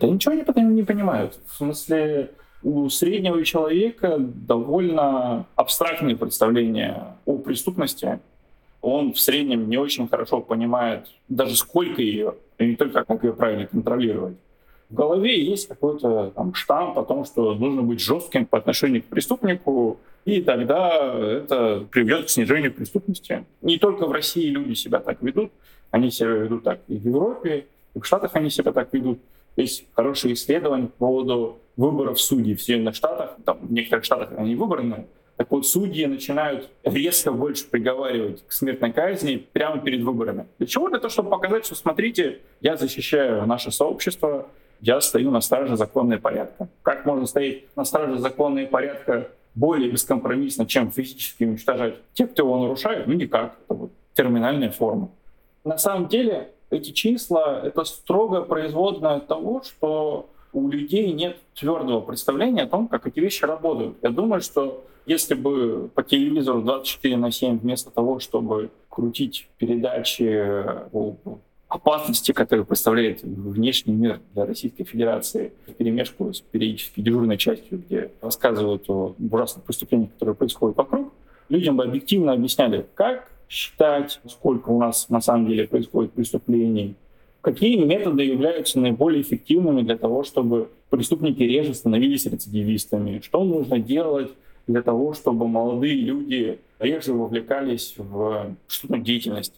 Да 0.00 0.08
ничего 0.08 0.34
не, 0.34 0.44
не 0.74 0.82
понимают. 0.82 1.38
В 1.46 1.56
смысле, 1.56 2.32
у 2.62 2.88
среднего 2.88 3.44
человека 3.44 4.16
довольно 4.18 5.46
абстрактные 5.54 6.16
представления 6.16 7.16
о 7.26 7.38
преступности. 7.38 8.18
Он 8.80 9.12
в 9.12 9.20
среднем 9.20 9.68
не 9.68 9.76
очень 9.76 10.08
хорошо 10.08 10.40
понимает 10.40 11.06
даже 11.28 11.56
сколько 11.56 12.02
ее, 12.02 12.34
и 12.58 12.66
не 12.66 12.76
только 12.76 13.04
как 13.04 13.22
ее 13.22 13.32
правильно 13.32 13.66
контролировать 13.66 14.36
в 14.90 14.94
голове 14.94 15.42
есть 15.42 15.68
какой-то 15.68 16.32
там 16.34 16.54
штамп 16.54 16.98
о 16.98 17.04
том, 17.04 17.24
что 17.24 17.54
нужно 17.54 17.82
быть 17.82 18.00
жестким 18.00 18.46
по 18.46 18.58
отношению 18.58 19.02
к 19.02 19.06
преступнику, 19.06 20.00
и 20.24 20.40
тогда 20.42 21.14
это 21.14 21.86
приведет 21.90 22.26
к 22.26 22.28
снижению 22.30 22.72
преступности. 22.72 23.44
Не 23.60 23.78
только 23.78 24.06
в 24.06 24.12
России 24.12 24.48
люди 24.48 24.74
себя 24.74 25.00
так 25.00 25.22
ведут, 25.22 25.50
они 25.90 26.10
себя 26.10 26.30
ведут 26.30 26.64
так 26.64 26.80
и 26.88 26.96
в 26.96 27.04
Европе, 27.04 27.66
и 27.94 28.00
в 28.00 28.04
Штатах 28.04 28.32
они 28.34 28.50
себя 28.50 28.72
так 28.72 28.92
ведут. 28.92 29.18
Есть 29.56 29.86
хорошие 29.94 30.34
исследования 30.34 30.86
по 30.86 31.06
поводу 31.06 31.58
выборов 31.76 32.20
судей 32.20 32.54
в 32.54 32.62
Соединенных 32.62 32.94
Штатах. 32.94 33.36
Там, 33.44 33.58
в 33.60 33.72
некоторых 33.72 34.04
штатах 34.04 34.30
они 34.36 34.54
выбраны. 34.54 35.06
Так 35.36 35.50
вот, 35.50 35.66
судьи 35.66 36.04
начинают 36.06 36.68
резко 36.82 37.32
больше 37.32 37.64
приговаривать 37.66 38.44
к 38.46 38.52
смертной 38.52 38.92
казни 38.92 39.36
прямо 39.52 39.80
перед 39.80 40.02
выборами. 40.02 40.46
Для 40.58 40.66
чего? 40.66 40.88
Для 40.88 40.98
того, 40.98 41.10
чтобы 41.10 41.30
показать, 41.30 41.64
что, 41.64 41.74
смотрите, 41.74 42.40
я 42.60 42.76
защищаю 42.76 43.46
наше 43.46 43.70
сообщество, 43.70 44.48
я 44.80 45.00
стою 45.00 45.30
на 45.30 45.40
страже 45.40 45.76
закона 45.76 46.18
порядка. 46.18 46.68
Как 46.82 47.06
можно 47.06 47.26
стоять 47.26 47.64
на 47.76 47.84
страже 47.84 48.18
закона 48.18 48.66
порядка 48.66 49.28
более 49.54 49.90
бескомпромиссно, 49.90 50.66
чем 50.66 50.90
физически 50.90 51.44
уничтожать 51.44 51.96
тех, 52.14 52.30
кто 52.32 52.44
его 52.44 52.58
нарушает? 52.58 53.06
Ну, 53.06 53.14
никак. 53.14 53.56
Это 53.64 53.74
вот 53.74 53.90
терминальная 54.14 54.70
форма. 54.70 55.10
На 55.64 55.78
самом 55.78 56.08
деле, 56.08 56.52
эти 56.70 56.90
числа— 56.92 57.60
это 57.64 57.84
строго 57.84 58.42
производное 58.42 59.20
того, 59.20 59.62
что 59.62 60.28
у 60.52 60.68
людей 60.68 61.12
нет 61.12 61.38
твердого 61.54 62.00
представления 62.00 62.62
о 62.62 62.66
том, 62.68 62.88
как 62.88 63.06
эти 63.06 63.20
вещи 63.20 63.44
работают. 63.44 63.96
Я 64.02 64.10
думаю, 64.10 64.40
что 64.40 64.84
если 65.06 65.34
бы 65.34 65.90
по 65.94 66.02
телевизору 66.02 66.62
24 66.62 67.16
на 67.16 67.30
7 67.30 67.58
вместо 67.58 67.90
того, 67.90 68.18
чтобы 68.18 68.70
крутить 68.88 69.48
передачи 69.58 70.54
опасности, 71.68 72.32
которые 72.32 72.64
представляет 72.64 73.22
внешний 73.22 73.92
мир 73.92 74.20
для 74.32 74.46
Российской 74.46 74.84
Федерации, 74.84 75.52
перемешку 75.76 76.32
с 76.32 76.40
периодически 76.40 77.00
дежурной 77.00 77.36
частью, 77.36 77.78
где 77.78 78.10
рассказывают 78.22 78.88
о 78.88 79.14
ужасных 79.18 79.64
преступлениях, 79.64 80.12
которые 80.14 80.34
происходят 80.34 80.76
вокруг, 80.76 81.12
людям 81.48 81.76
бы 81.76 81.84
объективно 81.84 82.32
объясняли, 82.32 82.86
как 82.94 83.30
считать, 83.48 84.20
сколько 84.26 84.70
у 84.70 84.78
нас 84.78 85.08
на 85.10 85.20
самом 85.20 85.46
деле 85.46 85.68
происходит 85.68 86.12
преступлений, 86.12 86.94
какие 87.42 87.76
методы 87.76 88.24
являются 88.24 88.78
наиболее 88.80 89.22
эффективными 89.22 89.82
для 89.82 89.96
того, 89.96 90.24
чтобы 90.24 90.70
преступники 90.90 91.42
реже 91.42 91.74
становились 91.74 92.26
рецидивистами, 92.26 93.20
что 93.22 93.44
нужно 93.44 93.78
делать 93.78 94.30
для 94.66 94.82
того, 94.82 95.12
чтобы 95.14 95.46
молодые 95.48 95.94
люди 95.94 96.58
реже 96.78 97.12
вовлекались 97.12 97.94
в 97.96 98.54
что-то 98.66 98.98
деятельность 98.98 99.54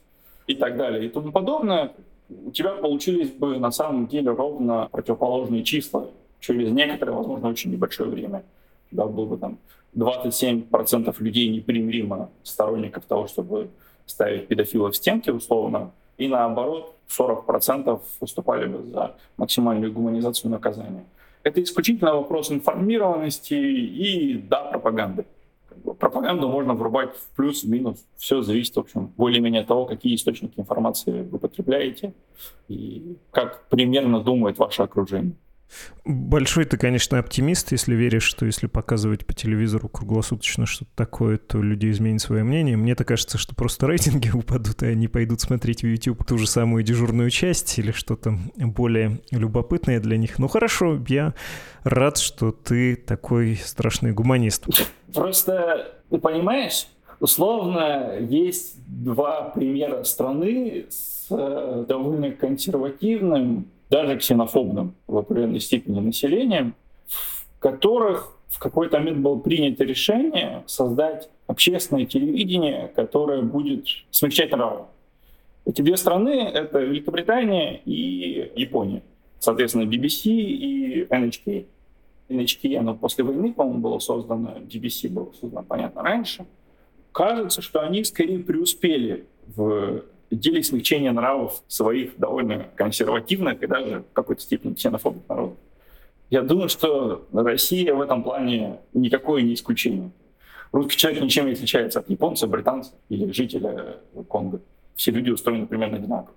и 0.46 0.54
так 0.54 0.76
далее 0.76 1.06
и 1.06 1.08
тому 1.08 1.32
подобное, 1.32 1.92
у 2.28 2.50
тебя 2.50 2.70
получились 2.70 3.30
бы 3.30 3.58
на 3.58 3.70
самом 3.70 4.06
деле 4.06 4.30
ровно 4.30 4.88
противоположные 4.90 5.64
числа 5.64 6.06
через 6.38 6.70
некоторое, 6.70 7.12
возможно, 7.12 7.48
очень 7.48 7.70
небольшое 7.72 8.10
время. 8.10 8.44
У 8.90 8.94
тебя 8.94 9.06
было 9.06 9.26
бы 9.26 9.36
там 9.36 9.58
27% 9.96 11.14
людей 11.18 11.48
непримиримо 11.48 12.30
сторонников 12.42 13.04
того, 13.04 13.26
чтобы 13.26 13.70
ставить 14.06 14.48
педофилов 14.48 14.94
в 14.94 14.96
стенки 14.96 15.30
условно, 15.30 15.92
и 16.18 16.28
наоборот 16.28 16.94
40% 17.08 18.00
выступали 18.20 18.66
бы 18.66 18.90
за 18.90 19.16
максимальную 19.36 19.92
гуманизацию 19.92 20.50
наказания. 20.50 21.04
Это 21.42 21.62
исключительно 21.62 22.14
вопрос 22.14 22.50
информированности 22.50 23.54
и, 23.54 24.34
да, 24.34 24.64
пропаганды. 24.64 25.24
Пропаганду 25.98 26.48
можно 26.48 26.74
врубать 26.74 27.14
в 27.14 27.36
плюс, 27.36 27.64
в 27.64 27.68
минус. 27.68 28.04
Все 28.16 28.42
зависит, 28.42 28.76
в 28.76 28.80
общем, 28.80 29.12
более-менее 29.16 29.62
от 29.62 29.68
того, 29.68 29.86
какие 29.86 30.14
источники 30.14 30.58
информации 30.58 31.22
вы 31.22 31.38
потребляете 31.38 32.14
и 32.68 33.16
как 33.30 33.68
примерно 33.68 34.20
думает 34.20 34.58
ваше 34.58 34.82
окружение. 34.82 35.34
Большой 36.04 36.64
ты, 36.64 36.76
конечно, 36.76 37.18
оптимист, 37.18 37.72
если 37.72 37.94
веришь, 37.94 38.24
что 38.24 38.46
если 38.46 38.66
показывать 38.66 39.26
по 39.26 39.34
телевизору 39.34 39.88
круглосуточно 39.88 40.66
что-то 40.66 40.90
такое, 40.96 41.38
то 41.38 41.62
люди 41.62 41.90
изменят 41.90 42.20
свое 42.20 42.42
мнение. 42.42 42.76
Мне-то 42.76 43.04
кажется, 43.04 43.38
что 43.38 43.54
просто 43.54 43.86
рейтинги 43.86 44.30
упадут, 44.34 44.82
и 44.82 44.86
они 44.86 45.08
пойдут 45.08 45.40
смотреть 45.40 45.82
в 45.82 45.86
YouTube 45.86 46.24
ту 46.24 46.38
же 46.38 46.46
самую 46.46 46.82
дежурную 46.82 47.30
часть 47.30 47.78
или 47.78 47.92
что-то 47.92 48.38
более 48.56 49.20
любопытное 49.30 50.00
для 50.00 50.16
них. 50.16 50.38
Ну 50.38 50.48
хорошо, 50.48 51.00
я 51.08 51.34
рад, 51.84 52.18
что 52.18 52.50
ты 52.50 52.96
такой 52.96 53.56
страшный 53.56 54.12
гуманист. 54.12 54.66
Просто, 55.14 55.94
ты 56.10 56.18
понимаешь, 56.18 56.86
условно 57.20 58.18
есть 58.18 58.76
два 58.86 59.50
примера 59.50 60.02
страны 60.04 60.86
с 60.88 61.28
э, 61.30 61.84
довольно 61.86 62.32
консервативным 62.32 63.66
даже 63.90 64.16
ксенофобным 64.16 64.94
в 65.06 65.18
определенной 65.18 65.60
степени 65.60 66.00
населением, 66.00 66.74
в 67.08 67.58
которых 67.58 68.36
в 68.48 68.58
какой-то 68.58 68.98
момент 68.98 69.18
было 69.18 69.38
принято 69.38 69.84
решение 69.84 70.62
создать 70.66 71.28
общественное 71.46 72.06
телевидение, 72.06 72.90
которое 72.94 73.42
будет 73.42 73.86
смягчать 74.10 74.52
нравы. 74.52 74.86
Эти 75.66 75.82
две 75.82 75.96
страны— 75.96 76.40
это 76.54 76.80
Великобритания 76.80 77.80
и 77.84 78.50
Япония. 78.56 79.02
Соответственно, 79.38 79.84
BBC 79.84 80.30
и 80.30 81.04
NHK. 81.04 81.66
NHK, 82.28 82.76
оно 82.76 82.94
после 82.94 83.24
войны, 83.24 83.52
по-моему, 83.52 83.80
было 83.80 83.98
создано, 83.98 84.56
BBC 84.58 85.08
было 85.08 85.32
создано, 85.40 85.64
понятно, 85.64 86.02
раньше. 86.02 86.46
Кажется, 87.12 87.60
что 87.60 87.80
они 87.80 88.04
скорее 88.04 88.38
преуспели 88.38 89.26
в 89.46 90.04
деле 90.30 90.62
смягчения 90.62 91.12
нравов 91.12 91.62
своих 91.68 92.18
довольно 92.18 92.68
консервативных 92.76 93.62
и 93.62 93.66
даже 93.66 94.04
в 94.10 94.12
какой-то 94.12 94.42
степени 94.42 94.74
ксенофобных 94.74 95.28
народов. 95.28 95.56
Я 96.30 96.42
думаю, 96.42 96.68
что 96.68 97.26
Россия 97.32 97.92
в 97.92 98.00
этом 98.00 98.22
плане 98.22 98.78
никакое 98.94 99.42
не 99.42 99.54
исключение. 99.54 100.10
Русский 100.72 100.96
человек 100.96 101.22
ничем 101.22 101.46
не 101.46 101.52
отличается 101.52 101.98
от 101.98 102.08
японца, 102.08 102.46
британца 102.46 102.92
или 103.08 103.32
жителя 103.32 103.96
Конго. 104.28 104.60
Все 104.94 105.10
люди 105.10 105.30
устроены 105.30 105.66
примерно 105.66 105.96
одинаково. 105.96 106.34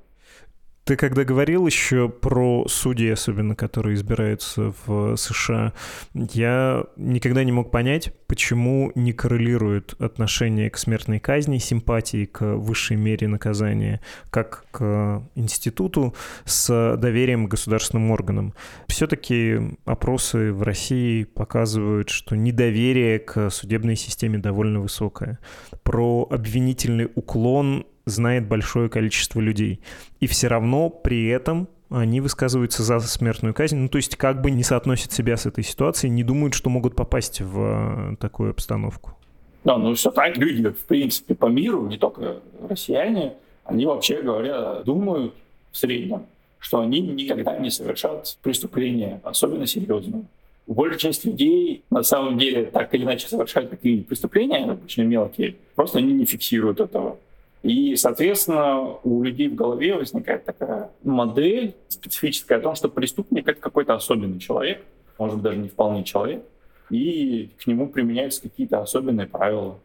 Ты 0.85 0.97
когда 0.97 1.23
говорил 1.23 1.65
еще 1.65 2.09
про 2.09 2.67
судей, 2.67 3.13
особенно 3.13 3.55
которые 3.55 3.95
избираются 3.95 4.73
в 4.85 5.15
США, 5.15 5.71
я 6.13 6.83
никогда 6.97 7.45
не 7.45 7.53
мог 7.53 7.71
понять, 7.71 8.13
почему 8.27 8.91
не 8.93 9.13
коррелирует 9.13 9.95
отношение 10.01 10.69
к 10.69 10.77
смертной 10.77 11.21
казни, 11.21 11.57
симпатии 11.59 12.25
к 12.25 12.43
высшей 12.55 12.97
мере 12.97 13.29
наказания, 13.29 14.01
как 14.29 14.65
к 14.71 15.23
институту, 15.35 16.15
с 16.43 16.97
доверием 16.97 17.47
к 17.47 17.51
государственным 17.51 18.11
органам. 18.11 18.53
Все-таки 18.87 19.77
опросы 19.85 20.51
в 20.51 20.63
России 20.63 21.23
показывают, 21.23 22.09
что 22.09 22.35
недоверие 22.35 23.19
к 23.19 23.49
судебной 23.51 23.95
системе 23.95 24.37
довольно 24.37 24.81
высокое. 24.81 25.39
Про 25.83 26.27
обвинительный 26.29 27.09
уклон 27.15 27.85
знает 28.05 28.47
большое 28.47 28.89
количество 28.89 29.39
людей. 29.39 29.79
И 30.19 30.27
все 30.27 30.47
равно 30.47 30.89
при 30.89 31.27
этом 31.27 31.67
они 31.89 32.21
высказываются 32.21 32.83
за 32.83 32.99
смертную 32.99 33.53
казнь, 33.53 33.77
ну 33.77 33.87
то 33.87 33.97
есть 33.97 34.15
как 34.15 34.41
бы 34.41 34.49
не 34.49 34.63
соотносят 34.63 35.11
себя 35.11 35.37
с 35.37 35.45
этой 35.45 35.63
ситуацией, 35.63 36.11
не 36.11 36.23
думают, 36.23 36.55
что 36.55 36.69
могут 36.69 36.95
попасть 36.95 37.41
в 37.41 38.13
э, 38.13 38.15
такую 38.19 38.49
обстановку. 38.49 39.15
Да, 39.63 39.77
ну 39.77 39.93
все 39.93 40.11
так 40.11 40.37
люди, 40.37 40.69
в 40.69 40.85
принципе, 40.85 41.35
по 41.35 41.45
миру, 41.45 41.87
не 41.87 41.97
только 41.97 42.37
россияне, 42.67 43.33
они 43.63 43.85
вообще 43.85 44.21
говоря 44.21 44.81
думают 44.83 45.33
в 45.71 45.77
среднем, 45.77 46.25
что 46.59 46.79
они 46.79 46.99
никогда 46.99 47.57
не 47.57 47.69
совершат 47.69 48.37
преступления, 48.41 49.21
особенно 49.23 49.67
серьезные. 49.67 50.23
Большая 50.65 50.97
часть 50.97 51.25
людей 51.25 51.83
на 51.89 52.03
самом 52.03 52.37
деле 52.37 52.65
так 52.65 52.93
или 52.93 53.03
иначе 53.03 53.27
совершают 53.27 53.69
какие-нибудь 53.69 54.07
преступления, 54.07 54.65
обычно 54.65 55.03
мелкие, 55.03 55.55
просто 55.75 55.99
они 55.99 56.13
не 56.13 56.25
фиксируют 56.25 56.79
этого. 56.79 57.17
И, 57.63 57.95
соответственно, 57.95 58.97
у 59.03 59.23
людей 59.23 59.47
в 59.47 59.55
голове 59.55 59.95
возникает 59.95 60.43
такая 60.43 60.91
модель 61.01 61.75
специфическая 61.87 62.57
о 62.57 62.61
том, 62.61 62.75
что 62.75 62.89
преступник— 62.89 63.47
это 63.47 63.59
какой-то 63.59 63.95
особенный 63.95 64.39
человек, 64.39 64.83
может 65.17 65.37
быть, 65.37 65.43
даже 65.43 65.57
не 65.57 65.69
вполне 65.69 66.03
человек, 66.03 66.43
и 66.89 67.49
к 67.57 67.65
нему 67.65 67.87
применяются 67.87 68.41
какие-то 68.41 68.81
особенные 68.81 69.27
правила. 69.27 69.79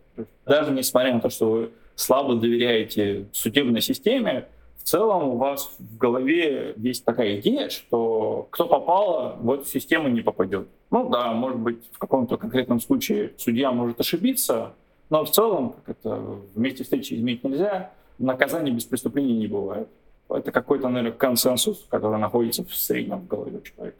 Даже 0.44 0.72
несмотря 0.72 1.14
на 1.14 1.20
то, 1.20 1.30
что 1.30 1.50
вы 1.50 1.70
слабо 1.94 2.34
доверяете 2.34 3.26
судебной 3.32 3.80
системе, 3.80 4.48
в 4.78 4.82
целом 4.82 5.28
у 5.28 5.36
вас 5.36 5.70
в 5.78 5.98
голове 5.98 6.74
есть 6.76 7.04
такая 7.04 7.38
идея, 7.38 7.68
что 7.68 8.48
кто 8.50 8.66
попало, 8.66 9.36
в 9.40 9.52
эту 9.52 9.66
систему 9.66 10.08
не 10.08 10.20
попадет. 10.20 10.66
Ну 10.90 11.08
да, 11.10 11.32
может 11.32 11.60
быть, 11.60 11.78
в 11.92 11.98
каком-то 11.98 12.36
конкретном 12.38 12.80
случае 12.80 13.32
судья 13.36 13.70
может 13.70 14.00
ошибиться, 14.00 14.74
но 15.10 15.24
в 15.24 15.30
целом, 15.30 15.74
как 15.84 15.96
это 15.96 16.16
вместе 16.54 16.84
встречи 16.84 17.14
изменить 17.14 17.44
нельзя, 17.44 17.92
наказания 18.18 18.70
без 18.70 18.84
преступления 18.84 19.36
не 19.36 19.46
бывает. 19.46 19.88
Это 20.28 20.52
какой-то, 20.52 20.88
наверное, 20.88 21.16
консенсус, 21.16 21.86
который 21.88 22.18
находится 22.18 22.64
в 22.64 22.74
среднем 22.74 23.20
в 23.20 23.26
голове 23.26 23.62
человека. 23.62 23.96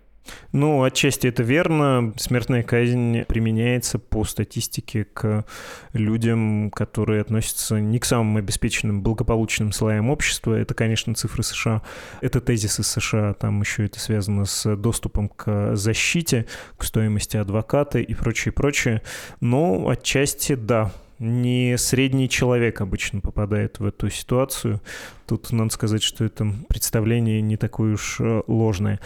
Ну, 0.53 0.83
отчасти 0.83 1.27
это 1.27 1.43
верно. 1.43 2.13
Смертная 2.17 2.63
казнь 2.63 3.23
применяется 3.23 3.99
по 3.99 4.25
статистике 4.25 5.05
к 5.05 5.45
людям, 5.93 6.71
которые 6.71 7.21
относятся 7.21 7.81
не 7.81 7.99
к 7.99 8.05
самым 8.05 8.37
обеспеченным, 8.39 9.03
благополучным 9.03 9.73
слоям 9.73 10.11
общества. 10.11 10.55
Это, 10.55 10.75
конечно, 10.75 11.15
цифры 11.15 11.43
США. 11.43 11.83
Это 12.21 12.41
тезисы 12.41 12.83
США. 12.83 13.35
Там 13.35 13.61
еще 13.61 13.87
это 13.87 14.01
связано 14.01 14.45
с 14.45 14.77
доступом 14.77 15.29
к 15.29 15.77
защите, 15.77 16.47
к 16.77 16.85
стоимости 16.85 17.37
адвоката 17.37 17.99
и 17.99 18.15
прочее, 18.15 18.53
прочее. 18.53 19.03
Но 19.41 19.89
отчасти 19.89 20.55
да, 20.55 20.93
не 21.19 21.77
средний 21.79 22.29
человек 22.29 22.81
обычно 22.81 23.21
попадает 23.21 23.81
в 23.81 23.85
эту 23.85 24.09
ситуацию. 24.09 24.81
Тут 25.27 25.51
надо 25.53 25.71
сказать, 25.71 26.03
что 26.03 26.25
это 26.25 26.53
представление 26.69 27.41
не 27.41 27.57
такое 27.57 27.95
уж 27.95 28.21
э, 28.21 28.43
ложное. 28.47 29.01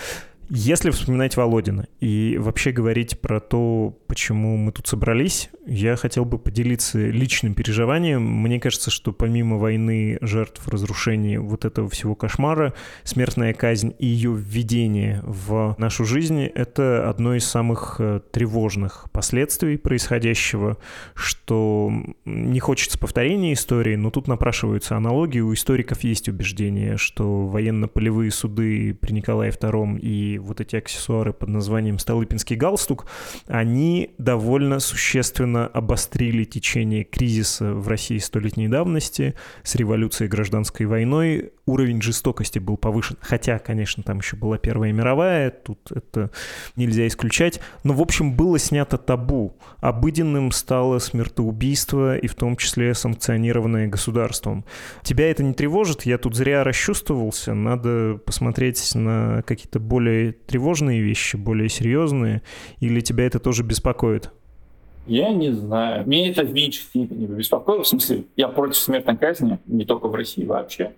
Если 0.55 0.91
вспоминать 0.91 1.35
Володина 1.39 1.87
и 1.99 2.37
вообще 2.39 2.73
говорить 2.73 3.19
про 3.23 3.41
то, 3.41 3.97
почему 4.07 4.59
мы 4.59 4.71
тут 4.71 4.87
собрались, 4.87 5.49
я 5.65 5.97
хотел 5.97 6.27
бы 6.27 6.39
поделиться 6.39 6.99
личным 6.99 7.55
переживанием. 7.55 8.23
Мне 8.23 8.61
кажется, 8.61 8.91
что 8.91 9.13
помимо 9.13 9.57
войны, 9.57 10.19
жертв, 10.21 10.69
разрушений 10.69 11.39
вот 11.39 11.65
этого 11.65 11.89
всего 11.89 12.15
кошмара, 12.15 12.75
смертная 13.03 13.55
казнь 13.55 13.95
и 13.99 14.07
ее 14.07 14.35
введение 14.35 15.23
в 15.25 15.75
нашу 15.79 16.05
жизнь— 16.05 16.43
это 16.55 17.09
одно 17.09 17.35
из 17.35 17.47
самых 17.47 17.97
э, 17.99 18.21
тревожных 18.31 19.07
последствий 19.11 19.79
происходящего, 19.79 20.77
что 21.15 21.91
не 22.27 22.61
хочется 22.61 22.99
повторения 22.99 23.55
истории, 23.55 23.97
но 23.97 24.11
тут 24.11 24.29
напрашиваются 24.29 24.99
аналогии. 24.99 25.41
У 25.41 25.55
историков 25.55 26.05
есть 26.05 26.29
убеждение, 26.29 26.99
что 26.99 27.47
военно-полевые 27.47 28.31
суды 28.31 28.93
при 28.93 29.13
Николае 29.13 29.51
II 29.51 29.99
и 29.99 30.42
вот 30.43 30.61
эти 30.61 30.77
аксессуары 30.77 31.33
под 31.33 31.49
названием 31.49 31.99
«Столыпинский 31.99 32.57
галстук», 32.57 33.07
они 33.47 34.15
довольно 34.19 34.81
существенно 34.81 35.67
обострили 35.67 36.45
течение 36.45 37.05
кризиса 37.05 37.73
в 37.73 37.89
России 37.89 38.19
столетней 38.19 38.69
давности 38.69 39.35
с 39.63 39.75
революцией 39.75 40.29
гражданской 40.29 40.87
войной. 40.87 41.53
Уровень 41.65 42.03
жестокости 42.03 42.59
был 42.59 42.77
повышен, 42.77 43.17
хотя, 43.21 43.61
конечно, 43.61 44.03
там 44.03 44.19
еще 44.19 44.35
была 44.37 44.59
Первая 44.59 44.93
мировая, 44.93 45.51
тут 45.51 45.93
это 45.93 46.31
нельзя 46.75 47.07
исключать. 47.07 47.61
Но, 47.85 47.93
в 47.93 48.01
общем, 48.01 48.35
было 48.35 48.59
снято 48.59 48.99
табу. 48.99 49.55
Обыденным 49.79 50.51
стало 50.51 50.99
смертоубийство, 50.99 52.17
и 52.17 52.27
в 52.27 52.35
том 52.35 52.57
числе 52.57 52.95
санкционированное 52.95 53.87
государством. 53.87 54.65
Тебя 55.05 55.31
это 55.31 55.45
не 55.45 55.55
тревожит? 55.55 56.03
Я 56.03 56.19
тут 56.19 56.35
зря 56.35 56.65
расчувствовался. 56.65 57.55
Надо 57.55 58.19
посмотреть 58.27 58.95
на 58.97 59.43
какие-то 59.47 59.79
более 59.79 60.33
тревожные 60.33 61.01
вещи, 61.01 61.37
более 61.37 61.69
серьезные, 61.69 62.43
или 62.81 63.01
тебя 63.01 63.25
это 63.25 63.39
тоже 63.39 63.63
беспокоит? 63.63 64.33
Я 65.07 65.31
не 65.31 65.53
знаю. 65.53 66.07
Меня 66.09 66.31
это 66.31 66.45
в 66.45 66.53
меньшей 66.53 66.83
степени 66.83 67.27
беспокоило. 67.27 67.83
В 67.83 67.89
смысле, 67.89 68.25
я 68.37 68.49
против 68.49 68.77
смертной 68.77 69.17
казни, 69.17 69.59
не 69.67 69.85
только 69.85 70.09
в 70.09 70.15
России 70.15 70.45
вообще. 70.45 70.93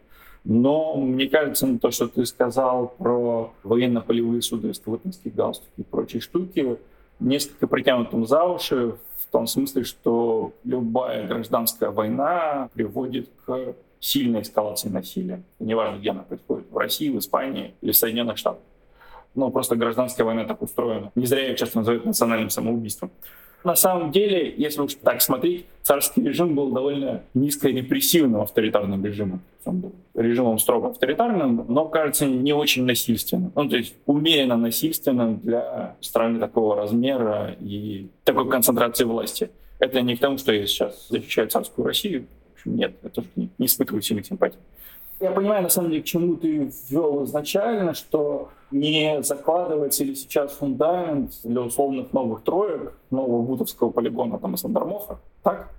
Но 0.45 0.97
мне 0.97 1.29
кажется, 1.29 1.79
то, 1.81 1.91
что 1.91 2.07
ты 2.07 2.27
сказал 2.27 2.89
про 2.99 3.53
военно-полевые 3.63 4.43
суды, 4.43 4.75
столыпинские 4.75 5.33
галстуки 5.33 5.73
и 5.79 5.83
прочие 5.83 6.21
штуки, 6.21 6.79
несколько 7.19 7.67
притянутым 7.67 8.27
за 8.27 8.45
уши 8.45 8.97
в 9.19 9.27
том 9.33 9.47
смысле, 9.47 9.85
что 9.85 10.53
любая 10.65 11.27
гражданская 11.27 11.91
война 11.91 12.69
приводит 12.75 13.31
к 13.47 13.75
сильной 14.01 14.43
эскалации 14.43 14.91
насилия. 14.91 15.43
Неважно, 15.59 15.99
где 15.99 16.11
она 16.11 16.23
происходит, 16.23 16.71
в 16.71 16.77
России, 16.77 17.09
в 17.09 17.19
Испании 17.19 17.75
или 17.81 17.93
в 17.93 17.97
Соединенных 17.97 18.37
Штатах. 18.37 18.63
Ну, 19.35 19.51
просто 19.51 19.77
гражданская 19.77 20.27
война 20.27 20.45
так 20.45 20.61
устроена. 20.61 21.11
Не 21.15 21.27
зря 21.27 21.49
ее 21.49 21.57
часто 21.57 21.79
называют 21.79 22.05
национальным 22.05 22.51
самоубийством. 22.51 23.11
На 23.65 23.77
самом 23.77 24.13
деле, 24.13 24.55
если 24.59 24.83
уж 24.83 24.95
так 24.95 25.23
смотреть, 25.23 25.65
царский 25.83 26.23
режим 26.23 26.55
был 26.55 26.71
довольно 26.71 27.23
низкорепрессивным 27.33 28.43
авторитарным 28.43 29.03
режимом. 29.05 29.41
Он 29.65 29.81
был 29.81 29.93
режимом 30.15 30.59
строго 30.59 30.91
авторитарным, 30.91 31.65
но, 31.67 31.87
кажется, 31.87 32.27
не 32.27 32.53
очень 32.53 32.85
насильственным. 32.85 33.53
Ну, 33.55 33.69
то 33.69 33.77
есть 33.77 33.95
умеренно 34.05 34.59
насильственным 34.59 35.39
для 35.39 35.97
страны 36.03 36.39
такого 36.39 36.77
размера 36.77 37.57
и 37.59 38.09
такой 38.25 38.51
концентрации 38.51 39.05
власти. 39.05 39.51
Это 39.79 40.03
не 40.03 40.17
к 40.17 40.21
тому, 40.21 40.37
что 40.37 40.53
я 40.53 40.67
сейчас 40.67 41.07
защищаю 41.09 41.49
царскую 41.49 41.87
Россию. 41.87 42.27
Нет, 42.67 42.95
я 43.03 43.09
тоже 43.09 43.29
не, 43.35 43.49
не 43.57 43.67
испытываю 43.67 44.03
сильных 44.03 44.27
симпатий. 44.27 44.59
Я 45.21 45.31
понимаю, 45.31 45.63
на 45.63 45.71
самом 45.71 45.91
деле, 45.91 46.03
к 46.03 46.07
чему 46.07 46.37
ты 46.37 46.71
ввел 46.91 47.25
изначально, 47.25 47.95
что 47.95 48.51
не 48.75 49.23
закладывается 49.23 50.03
ли 50.03 50.17
сейчас 50.17 50.53
фундамент 50.53 51.33
для 51.45 51.61
условных 51.63 52.13
новых 52.13 52.43
троек, 52.43 52.95
нового 53.11 53.43
бутовского 53.43 53.91
полигона 53.91 54.39
там 54.39 54.55
из 54.55 54.65
Андермоха, 54.65 55.21
так? 55.45 55.71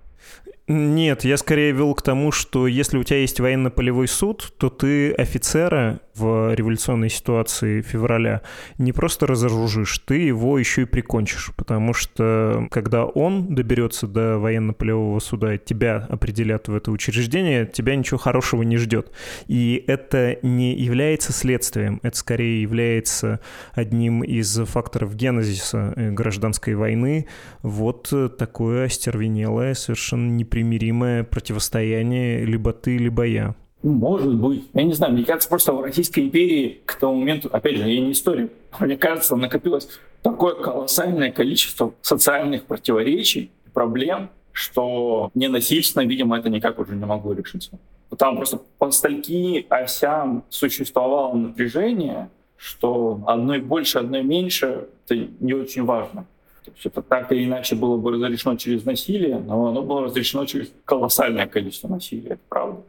Нет, 0.67 1.23
я 1.25 1.37
скорее 1.37 1.73
вел 1.73 1.93
к 1.93 2.01
тому, 2.01 2.31
что 2.31 2.65
если 2.65 2.97
у 2.97 3.03
тебя 3.03 3.19
есть 3.19 3.39
военно-полевой 3.39 4.07
суд, 4.07 4.51
то 4.57 4.71
ты 4.71 5.11
офицера 5.11 5.99
в 6.15 6.55
революционной 6.55 7.09
ситуации 7.09 7.81
февраля 7.81 8.41
не 8.79 8.91
просто 8.91 9.27
разоружишь, 9.27 9.99
ты 9.99 10.15
его 10.15 10.57
еще 10.57 10.83
и 10.83 10.85
прикончишь, 10.85 11.51
потому 11.55 11.93
что 11.93 12.67
когда 12.71 13.05
он 13.05 13.53
доберется 13.53 14.07
до 14.07 14.39
военно-полевого 14.39 15.19
суда, 15.19 15.57
тебя 15.57 16.07
определят 16.09 16.67
в 16.67 16.75
это 16.75 16.89
учреждение, 16.89 17.67
тебя 17.67 17.95
ничего 17.95 18.17
хорошего 18.17 18.63
не 18.63 18.77
ждет. 18.77 19.11
И 19.47 19.83
это 19.85 20.39
не 20.41 20.73
является 20.73 21.31
следствием, 21.31 21.99
это 22.01 22.17
скорее 22.17 22.63
является 22.63 23.39
одним 23.73 24.23
из 24.23 24.57
факторов 24.65 25.15
генезиса 25.15 25.93
э, 25.95 26.11
гражданской 26.11 26.73
войны. 26.73 27.27
Вот 27.61 28.11
такое 28.39 28.85
остервенелое, 28.85 29.75
совершенно 29.75 30.31
неприятное 30.31 30.54
непримиримое 30.55 31.23
противостояние 31.23 32.45
либо 32.45 32.73
ты, 32.73 32.97
либо 32.97 33.25
я? 33.25 33.55
Может 33.83 34.35
быть. 34.35 34.63
Я 34.73 34.83
не 34.83 34.93
знаю, 34.93 35.13
мне 35.13 35.23
кажется, 35.23 35.49
просто 35.49 35.73
в 35.73 35.81
Российской 35.81 36.21
империи 36.21 36.81
к 36.85 36.95
тому 36.95 37.19
моменту, 37.19 37.49
опять 37.51 37.77
же, 37.77 37.87
я 37.87 38.01
не 38.01 38.13
историк, 38.13 38.51
мне 38.79 38.97
кажется, 38.97 39.35
накопилось 39.35 39.87
такое 40.23 40.55
колоссальное 40.55 41.31
количество 41.31 41.93
социальных 42.01 42.63
противоречий, 42.63 43.51
проблем, 43.73 44.29
что 44.53 45.29
ненасильственно, 45.35 46.03
видимо, 46.07 46.37
это 46.37 46.49
никак 46.49 46.79
уже 46.79 46.95
не 46.95 47.05
могло 47.05 47.33
решиться. 47.33 47.77
Там 48.17 48.37
просто 48.37 48.61
по 48.79 48.89
стольки 48.91 49.65
осям 49.69 50.45
существовало 50.49 51.35
напряжение, 51.35 52.29
что 52.55 53.21
одной 53.27 53.59
больше, 53.59 53.99
одной 53.99 54.23
меньше, 54.23 54.87
это 55.05 55.27
не 55.39 55.53
очень 55.53 55.83
важно. 55.83 56.25
То 56.65 56.71
есть 56.71 56.85
это 56.85 57.01
так 57.01 57.31
или 57.31 57.45
иначе 57.45 57.75
было 57.75 57.97
бы 57.97 58.11
разрешено 58.11 58.55
через 58.55 58.85
насилие, 58.85 59.39
но 59.39 59.67
оно 59.67 59.81
было 59.81 60.03
разрешено 60.03 60.45
через 60.45 60.71
колоссальное 60.83 61.47
количество 61.47 61.87
насилия, 61.87 62.31
это 62.31 62.41
правда. 62.49 62.81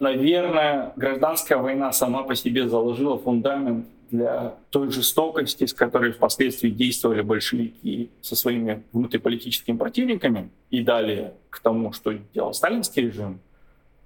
Наверное, 0.00 0.92
гражданская 0.96 1.58
война 1.58 1.92
сама 1.92 2.22
по 2.22 2.34
себе 2.34 2.68
заложила 2.68 3.18
фундамент 3.18 3.86
для 4.10 4.54
той 4.70 4.90
жестокости, 4.90 5.66
с 5.66 5.74
которой 5.74 6.12
впоследствии 6.12 6.70
действовали 6.70 7.22
большевики 7.22 8.10
со 8.20 8.36
своими 8.36 8.82
внутриполитическими 8.92 9.76
противниками, 9.76 10.50
и 10.70 10.82
далее 10.82 11.34
к 11.50 11.60
тому, 11.60 11.92
что 11.92 12.12
делал 12.32 12.54
сталинский 12.54 13.02
режим, 13.02 13.40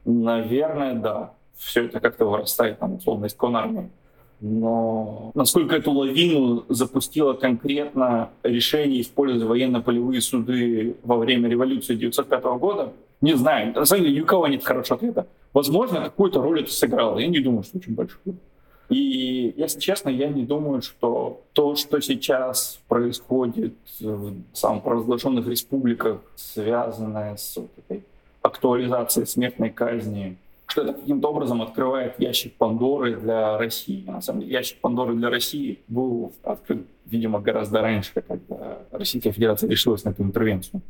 наверное, 0.05 0.95
да. 0.95 1.35
Все 1.57 1.87
это 1.87 1.99
как-то 1.99 2.25
вырастает, 2.25 2.79
там, 2.79 2.95
условно, 2.95 3.27
из 3.27 3.35
конармии. 3.35 3.91
Но 4.40 5.33
насколько 5.35 5.74
эту 5.74 5.92
лавину 5.92 6.64
запустило 6.68 7.33
конкретно 7.33 8.31
решение 8.42 9.01
использовать 9.01 9.44
военно-полевые 9.48 10.20
суды 10.20 10.96
во 11.03 11.16
время 11.16 11.48
революции 11.48 11.94
1905 11.94 12.44
года, 12.61 12.92
не 13.20 13.35
знаю. 13.37 13.74
На 13.74 13.85
самом 13.85 14.05
деле 14.05 14.16
ни 14.16 14.20
у 14.20 14.27
кого 14.27 14.46
нет 14.46 14.64
хорошего 14.64 14.96
ответа. 14.96 15.27
Возможно, 15.53 16.03
какую-то 16.03 16.40
роль 16.40 16.61
это 16.61 16.72
сыграло. 16.72 17.18
Я 17.18 17.27
не 17.27 17.40
думаю, 17.40 17.64
что 17.64 17.79
очень 17.79 17.94
большую. 17.94 18.37
И, 18.88 19.53
если 19.57 19.81
честно, 19.81 20.09
я 20.09 20.29
не 20.29 20.44
думаю, 20.44 20.83
что 20.83 21.42
то, 21.53 21.74
что 21.74 22.01
сейчас 22.01 22.81
происходит 22.88 23.74
в 24.01 24.35
самопровозглашенных 24.55 25.46
республиках, 25.46 26.20
связанное 26.37 27.37
с 27.37 27.57
вот 27.57 27.70
этой 27.77 28.03
актуализацией 28.40 29.27
смертной 29.27 29.70
казни, 29.70 30.37
что 30.69 30.83
это 30.83 30.93
каким-то 30.93 31.29
образом 31.29 31.63
открывает 31.63 32.21
ящик 32.21 32.55
Пандоры 32.57 33.17
для 33.17 33.57
России. 33.57 34.05
На 34.07 34.21
самом 34.21 34.41
деле 34.41 34.53
ящик 34.53 34.79
Пандоры 34.81 35.15
для 35.15 35.31
России 35.31 35.81
был 35.89 36.33
открыт, 36.43 36.87
видимо, 37.07 37.41
гораздо 37.41 37.81
раньше, 37.81 38.13
когда 38.15 38.79
Российская 38.93 39.33
Федерация 39.33 39.71
решилась 39.71 40.05
на 40.05 40.11
эту 40.11 40.23
интервенцию. 40.23 40.83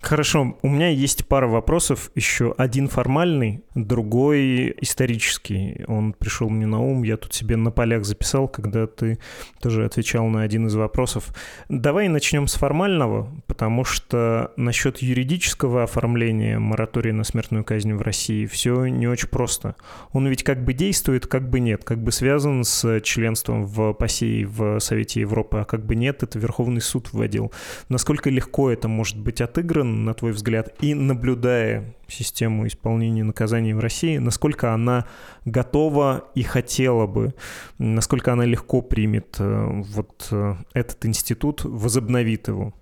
Хорошо, 0.00 0.56
у 0.62 0.68
меня 0.68 0.88
есть 0.88 1.26
пара 1.26 1.48
вопросов, 1.48 2.12
еще 2.14 2.54
один 2.58 2.86
формальный, 2.86 3.64
другой 3.74 4.72
исторический. 4.80 5.84
Он 5.88 6.12
пришел 6.12 6.48
мне 6.48 6.66
на 6.66 6.80
ум, 6.80 7.02
я 7.02 7.16
тут 7.16 7.34
себе 7.34 7.56
на 7.56 7.72
полях 7.72 8.04
записал, 8.04 8.46
когда 8.46 8.86
ты 8.86 9.18
тоже 9.60 9.84
отвечал 9.84 10.26
на 10.28 10.42
один 10.42 10.66
из 10.68 10.76
вопросов. 10.76 11.34
Давай 11.68 12.06
начнем 12.08 12.46
с 12.46 12.54
формального, 12.54 13.28
потому 13.48 13.84
что 13.84 14.52
насчет 14.56 14.98
юридического 14.98 15.82
оформления 15.82 16.58
моратория 16.60 17.12
на 17.12 17.24
смертную 17.24 17.64
казнь 17.64 17.94
в 17.94 18.02
России 18.02 18.46
все 18.46 18.86
не 18.86 19.08
очень 19.08 19.28
просто. 19.28 19.74
Он 20.12 20.28
ведь 20.28 20.44
как 20.44 20.62
бы 20.62 20.72
действует, 20.72 21.26
как 21.26 21.50
бы 21.50 21.58
нет, 21.58 21.82
как 21.82 22.00
бы 22.00 22.12
связан 22.12 22.62
с 22.62 23.00
членством 23.00 23.64
в 23.64 23.92
ПАСЕ 23.94 24.44
в 24.46 24.78
Совете 24.78 25.20
Европы, 25.20 25.58
а 25.58 25.64
как 25.64 25.84
бы 25.84 25.96
нет, 25.96 26.22
это 26.22 26.38
Верховный 26.38 26.80
суд 26.80 27.12
вводил. 27.12 27.50
Насколько 27.88 28.30
легко 28.30 28.70
это 28.70 28.86
может 28.86 29.18
быть 29.18 29.40
отыграно, 29.40 29.85
на 29.86 30.14
твой 30.14 30.32
взгляд, 30.32 30.74
и 30.80 30.94
наблюдая 30.94 31.94
систему 32.08 32.66
исполнения 32.66 33.24
наказаний 33.24 33.72
в 33.72 33.80
России, 33.80 34.18
насколько 34.18 34.72
она 34.72 35.06
готова 35.44 36.24
и 36.34 36.42
хотела 36.42 37.06
бы, 37.06 37.34
насколько 37.78 38.32
она 38.32 38.44
легко 38.44 38.82
примет 38.82 39.36
э, 39.38 39.66
вот 39.88 40.28
э, 40.30 40.54
этот 40.74 41.04
институт, 41.06 41.64
возобновит 41.64 42.48
его? 42.48 42.72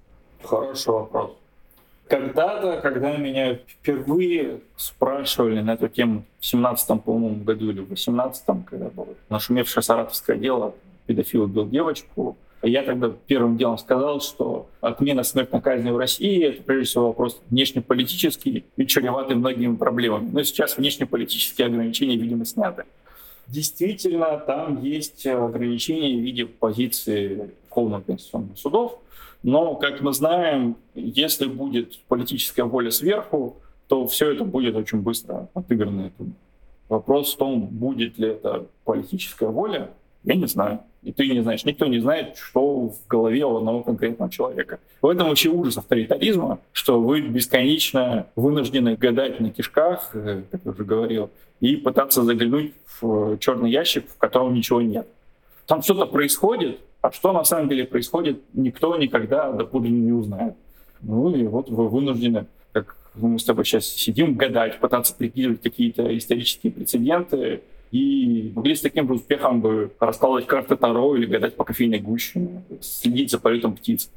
Хороший 0.42 0.92
вопрос. 0.92 1.32
Когда-то, 2.08 2.80
когда 2.82 3.16
меня 3.16 3.58
впервые 3.66 4.60
спрашивали 4.76 5.62
на 5.62 5.72
эту 5.72 5.88
тему 5.88 6.24
в 6.38 6.46
17 6.46 7.02
по-моему, 7.02 7.42
году 7.42 7.70
или 7.70 7.80
в 7.80 7.88
18 7.88 8.44
когда 8.66 8.90
было 8.90 9.08
нашумевшее 9.30 9.82
саратовское 9.82 10.36
дело 10.36 10.74
педофил 11.06 11.44
убил 11.44 11.68
девочку. 11.68 12.36
Я 12.64 12.82
тогда 12.82 13.12
первым 13.26 13.58
делом 13.58 13.76
сказал, 13.76 14.20
что 14.20 14.68
отмена 14.80 15.22
смертной 15.22 15.60
казни 15.60 15.90
в 15.90 15.98
России— 15.98 16.42
это 16.44 16.62
прежде 16.62 16.84
всего 16.86 17.08
вопрос 17.08 17.40
внешнеполитический 17.50 18.64
и 18.76 18.86
чреватый 18.86 19.36
многими 19.36 19.76
проблемами. 19.76 20.30
Но 20.32 20.42
сейчас 20.42 20.78
внешнеполитические 20.78 21.66
ограничения, 21.66 22.16
видимо, 22.16 22.44
сняты. 22.46 22.84
Действительно, 23.46 24.38
там 24.38 24.82
есть 24.82 25.26
ограничения 25.26 26.16
в 26.16 26.22
виде 26.22 26.46
позиции 26.46 27.50
Верховных 27.64 28.06
конституционных 28.06 28.56
судов, 28.56 28.98
но, 29.42 29.74
как 29.74 30.00
мы 30.00 30.14
знаем, 30.14 30.76
если 30.94 31.46
будет 31.46 31.98
политическая 32.08 32.64
воля 32.64 32.90
сверху, 32.90 33.56
то 33.88 34.06
все 34.06 34.30
это 34.30 34.44
будет 34.44 34.74
очень 34.74 35.02
быстро 35.02 35.50
отыграно. 35.52 36.10
Вопрос 36.88 37.34
в 37.34 37.36
том, 37.36 37.66
будет 37.66 38.18
ли 38.18 38.28
это 38.28 38.66
политическая 38.84 39.48
воля, 39.48 39.90
я 40.22 40.34
не 40.34 40.46
знаю. 40.46 40.80
И 41.04 41.12
ты 41.12 41.28
не 41.28 41.42
знаешь. 41.42 41.64
Никто 41.66 41.86
не 41.86 41.98
знает, 41.98 42.38
что 42.38 42.88
в 42.88 43.06
голове 43.08 43.44
у 43.44 43.58
одного 43.58 43.82
конкретного 43.82 44.30
человека. 44.30 44.80
В 45.02 45.08
этом 45.08 45.28
вообще 45.28 45.50
ужас 45.50 45.76
авторитаризма, 45.76 46.60
что 46.72 46.98
вы 46.98 47.20
бесконечно 47.20 48.26
вынуждены 48.36 48.96
гадать 48.96 49.38
на 49.38 49.50
кишках, 49.50 50.10
э, 50.14 50.42
как 50.50 50.62
я 50.64 50.70
уже 50.70 50.84
говорил, 50.84 51.30
и 51.60 51.76
пытаться 51.76 52.22
заглянуть 52.22 52.72
в 53.00 53.36
черный 53.38 53.70
ящик, 53.70 54.08
в 54.08 54.16
котором 54.16 54.54
ничего 54.54 54.80
нет. 54.80 55.06
Там 55.66 55.82
что-то 55.82 56.06
происходит, 56.06 56.80
а 57.02 57.12
что 57.12 57.32
на 57.32 57.44
самом 57.44 57.68
деле 57.68 57.84
происходит, 57.84 58.40
никто 58.54 58.96
никогда 58.96 59.52
доподлинно 59.52 60.06
не 60.06 60.12
узнает. 60.12 60.54
Ну 61.02 61.34
и 61.34 61.44
вот 61.46 61.68
вы 61.68 61.88
вынуждены, 61.88 62.46
как 62.72 62.96
мы 63.14 63.38
с 63.38 63.44
тобой 63.44 63.66
сейчас 63.66 63.84
сидим, 63.84 64.36
гадать, 64.36 64.80
пытаться 64.80 65.14
прикидывать 65.14 65.60
какие-то 65.60 66.16
исторические 66.16 66.72
прецеденты, 66.72 67.60
и 67.94 68.50
могли 68.56 68.74
с 68.74 68.80
таким 68.80 69.06
же 69.06 69.14
успехом 69.14 69.60
бы 69.60 69.92
раскладывать 70.00 70.48
карты 70.48 70.74
Таро 70.74 71.14
или 71.14 71.26
гадать 71.26 71.54
по 71.54 71.62
кофейной 71.62 72.00
гуще, 72.00 72.48
следить 72.80 73.30
за 73.30 73.38
полетом 73.38 73.76
птиц. 73.76 74.10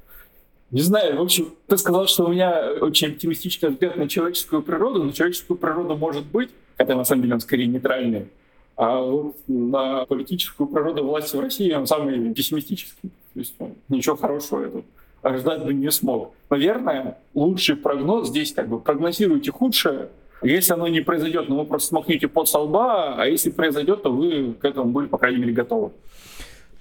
Не 0.71 0.81
знаю, 0.81 1.15
в 1.17 1.21
общем, 1.21 1.53
ты 1.67 1.77
сказал, 1.77 2.07
что 2.07 2.25
у 2.25 2.29
меня 2.29 2.71
очень 2.81 3.09
оптимистичный 3.09 3.69
взгляд 3.69 3.95
на 3.95 4.09
человеческую 4.09 4.63
природу, 4.63 5.03
но 5.03 5.11
человеческую 5.11 5.59
природу 5.59 5.95
может 5.95 6.25
быть, 6.25 6.49
хотя 6.75 6.95
на 6.95 7.03
самом 7.03 7.21
деле 7.21 7.35
он 7.35 7.39
скорее 7.39 7.67
нейтральный, 7.67 8.29
а 8.77 9.31
на 9.47 10.05
политическую 10.07 10.67
природу 10.67 11.03
власти 11.03 11.35
в 11.35 11.39
России 11.39 11.71
он 11.71 11.85
самый 11.85 12.33
пессимистический. 12.33 13.11
То 13.35 13.39
есть 13.39 13.53
ну, 13.59 13.75
ничего 13.89 14.15
хорошего 14.15 14.67
тут 14.67 14.85
ожидать 15.21 15.63
бы 15.63 15.75
не 15.75 15.91
смог. 15.91 16.33
Наверное, 16.49 17.19
лучший 17.35 17.75
прогноз 17.75 18.29
здесь 18.29 18.53
как 18.53 18.69
бы 18.69 18.79
прогнозируйте 18.79 19.51
худшее, 19.51 20.09
если 20.41 20.73
оно 20.73 20.87
не 20.87 21.01
произойдет, 21.01 21.49
ну 21.49 21.57
вы 21.57 21.65
просто 21.65 21.89
смахните 21.89 22.27
под 22.27 22.47
со 22.47 22.59
лба, 22.59 23.15
а 23.17 23.25
если 23.25 23.49
произойдет, 23.49 24.03
то 24.03 24.11
вы 24.11 24.53
к 24.53 24.65
этому 24.65 24.91
были, 24.91 25.07
по 25.07 25.17
крайней 25.17 25.39
мере, 25.39 25.53
готовы. 25.53 25.91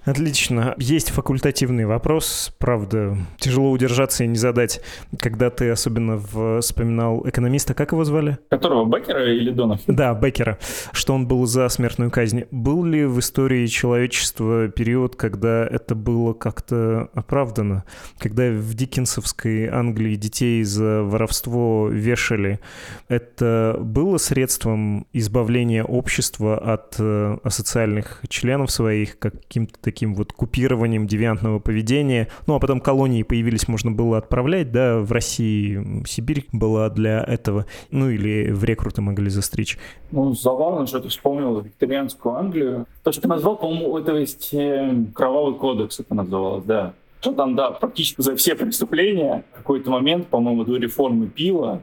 Отлично. 0.07 0.73
Есть 0.77 1.09
факультативный 1.09 1.85
вопрос, 1.85 2.53
правда, 2.59 3.17
тяжело 3.39 3.71
удержаться 3.71 4.23
и 4.23 4.27
не 4.27 4.37
задать, 4.37 4.79
когда 5.19 5.49
ты 5.49 5.69
особенно 5.69 6.17
вспоминал 6.61 7.27
экономиста, 7.27 7.73
как 7.73 7.91
его 7.91 8.05
звали? 8.05 8.37
Которого, 8.49 8.85
Беккера 8.85 9.29
или 9.29 9.51
Донахи? 9.51 9.83
Да, 9.87 10.13
Беккера, 10.13 10.59
что 10.93 11.13
он 11.13 11.27
был 11.27 11.45
за 11.45 11.67
смертную 11.67 12.09
казнь. 12.09 12.45
Был 12.51 12.85
ли 12.85 13.03
в 13.03 13.19
истории 13.19 13.67
человечества 13.67 14.69
период, 14.69 15.17
когда 15.17 15.67
это 15.67 15.93
было 15.93 16.31
как-то 16.31 17.09
оправдано? 17.13 17.83
Когда 18.17 18.49
в 18.49 18.75
диккенсовской 18.75 19.67
Англии 19.67 20.15
детей 20.15 20.63
за 20.63 21.03
воровство 21.03 21.89
вешали, 21.89 22.61
это 23.09 23.75
было 23.77 24.17
средством 24.19 25.05
избавления 25.11 25.83
общества 25.83 26.57
от 26.57 26.95
э, 26.97 27.37
асоциальных 27.43 28.21
членов 28.29 28.71
своих, 28.71 29.19
каким-то 29.19 29.73
таким 29.81 29.96
таким 29.97 30.13
вот 30.13 30.31
купированием 30.31 31.07
девиантного 31.07 31.57
поведения. 31.57 32.27
Ну, 32.45 32.53
а 32.53 32.59
потом 32.59 32.79
колонии 32.81 33.23
появились, 33.23 33.67
можно 33.67 33.89
было 33.89 34.19
отправлять, 34.19 34.71
да, 34.71 34.99
в 34.99 35.11
России 35.11 36.03
Сибирь 36.05 36.45
была 36.51 36.91
для 36.91 37.23
этого, 37.23 37.65
ну, 37.89 38.07
или 38.07 38.51
в 38.51 38.63
рекруты 38.63 39.01
могли 39.01 39.31
застричь. 39.31 39.79
Ну, 40.11 40.33
забавно, 40.33 40.85
что 40.85 40.99
ты 40.99 41.09
вспомнил 41.09 41.61
викторианскую 41.61 42.35
Англию. 42.35 42.85
То, 43.03 43.11
что 43.11 43.23
ты 43.23 43.27
назвал, 43.27 43.57
по-моему, 43.57 43.97
это 43.97 44.15
есть 44.15 44.53
э, 44.53 45.05
кровавый 45.15 45.55
кодекс, 45.55 45.99
это 45.99 46.13
называлось, 46.13 46.65
да. 46.65 46.93
Что 47.19 47.31
там, 47.31 47.55
да, 47.55 47.71
практически 47.71 48.21
за 48.21 48.35
все 48.35 48.53
преступления 48.53 49.45
в 49.53 49.57
какой-то 49.57 49.89
момент, 49.89 50.27
по-моему, 50.27 50.63
до 50.63 50.77
реформы 50.77 51.25
пила, 51.25 51.81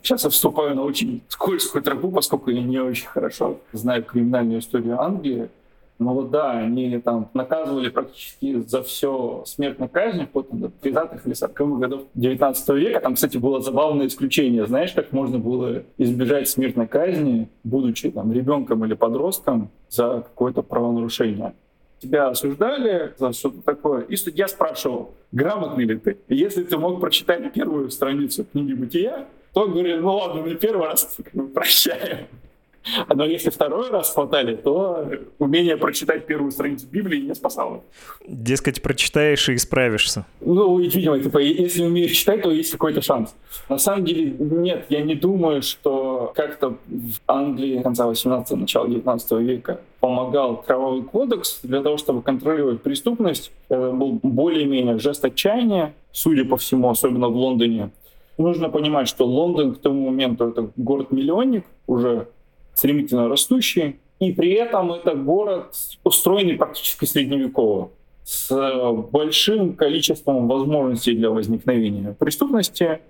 Сейчас 0.00 0.22
я 0.22 0.30
вступаю 0.30 0.76
на 0.76 0.82
очень 0.82 1.22
скользкую 1.28 1.82
тропу, 1.82 2.12
поскольку 2.12 2.50
я 2.50 2.62
не 2.62 2.78
очень 2.78 3.08
хорошо 3.08 3.58
знаю 3.72 4.04
криминальную 4.04 4.60
историю 4.60 5.00
Англии. 5.00 5.48
Но 6.04 6.14
вот 6.14 6.30
да, 6.30 6.52
они 6.52 6.98
там 6.98 7.30
наказывали 7.34 7.88
практически 7.88 8.60
за 8.60 8.82
все 8.82 9.42
смертной 9.46 9.88
казнью 9.88 10.26
вплоть 10.26 10.46
до 10.50 10.66
30-х 10.66 11.20
или 11.24 11.34
40-х 11.34 11.78
годов 11.78 12.02
19 12.14 12.68
века. 12.70 13.00
Там, 13.00 13.14
кстати, 13.14 13.36
было 13.38 13.60
забавное 13.60 14.06
исключение. 14.06 14.66
Знаешь, 14.66 14.92
как 14.92 15.12
можно 15.12 15.38
было 15.38 15.82
избежать 15.98 16.48
смертной 16.48 16.86
казни, 16.86 17.48
будучи 17.64 18.10
там 18.10 18.32
ребенком 18.32 18.84
или 18.84 18.94
подростком 18.94 19.70
за 19.88 20.24
какое-то 20.26 20.62
правонарушение? 20.62 21.54
тебя 22.02 22.28
осуждали 22.28 23.14
за 23.16 23.32
что-то 23.32 23.62
такое, 23.62 24.02
и 24.02 24.16
судья 24.16 24.48
спрашивал, 24.48 25.14
грамотный 25.30 25.84
ли 25.84 25.98
ты. 25.98 26.18
И 26.28 26.34
если 26.34 26.64
ты 26.64 26.76
мог 26.76 27.00
прочитать 27.00 27.52
первую 27.52 27.90
страницу 27.90 28.44
книги 28.44 28.72
«Бытия», 28.72 29.26
то 29.52 29.68
говорил, 29.68 30.00
ну 30.00 30.16
ладно, 30.16 30.42
на 30.42 30.54
первый 30.56 30.88
раз 30.88 31.16
прощаем. 31.54 32.26
Но 33.14 33.24
если 33.24 33.50
второй 33.50 33.90
раз 33.90 34.12
хватали, 34.12 34.56
то 34.56 35.08
умение 35.38 35.76
прочитать 35.76 36.26
первую 36.26 36.50
страницу 36.50 36.86
Библии 36.90 37.20
не 37.20 37.34
спасало. 37.34 37.82
Дескать, 38.26 38.82
прочитаешь 38.82 39.48
и 39.48 39.54
исправишься. 39.54 40.26
Ну, 40.40 40.78
видимо, 40.78 41.18
типа, 41.18 41.38
если 41.38 41.84
умеешь 41.84 42.12
читать, 42.12 42.42
то 42.42 42.50
есть 42.50 42.72
какой-то 42.72 43.00
шанс. 43.02 43.34
На 43.68 43.78
самом 43.78 44.04
деле, 44.04 44.34
нет, 44.38 44.86
я 44.88 45.02
не 45.02 45.14
думаю, 45.14 45.62
что 45.62 46.32
как-то 46.34 46.76
в 46.86 47.20
Англии 47.26 47.82
конца 47.82 48.06
18 48.06 48.58
начала 48.58 48.88
19 48.88 49.32
века 49.40 49.80
помогал 50.00 50.56
кровавый 50.56 51.02
кодекс 51.02 51.60
для 51.62 51.80
того, 51.82 51.96
чтобы 51.96 52.22
контролировать 52.22 52.82
преступность. 52.82 53.52
Это 53.68 53.92
был 53.92 54.18
более-менее 54.22 54.98
жест 54.98 55.24
отчаяния, 55.24 55.94
судя 56.10 56.44
по 56.44 56.56
всему, 56.56 56.90
особенно 56.90 57.28
в 57.28 57.36
Лондоне. 57.36 57.90
Нужно 58.38 58.68
понимать, 58.68 59.08
что 59.08 59.26
Лондон 59.26 59.74
к 59.74 59.78
тому 59.78 60.10
моменту 60.10 60.48
это 60.48 60.70
город-миллионник 60.76 61.64
уже 61.86 62.26
стремительно 62.74 63.28
растущий, 63.28 63.98
и 64.20 64.32
при 64.32 64.52
этом 64.52 64.92
это 64.92 65.14
город, 65.14 65.74
устроенный 66.04 66.54
практически 66.54 67.04
средневеково, 67.04 67.90
с 68.24 68.54
большим 69.10 69.74
количеством 69.74 70.46
возможностей 70.46 71.14
для 71.14 71.30
возникновения 71.30 72.14
преступности. 72.18 73.00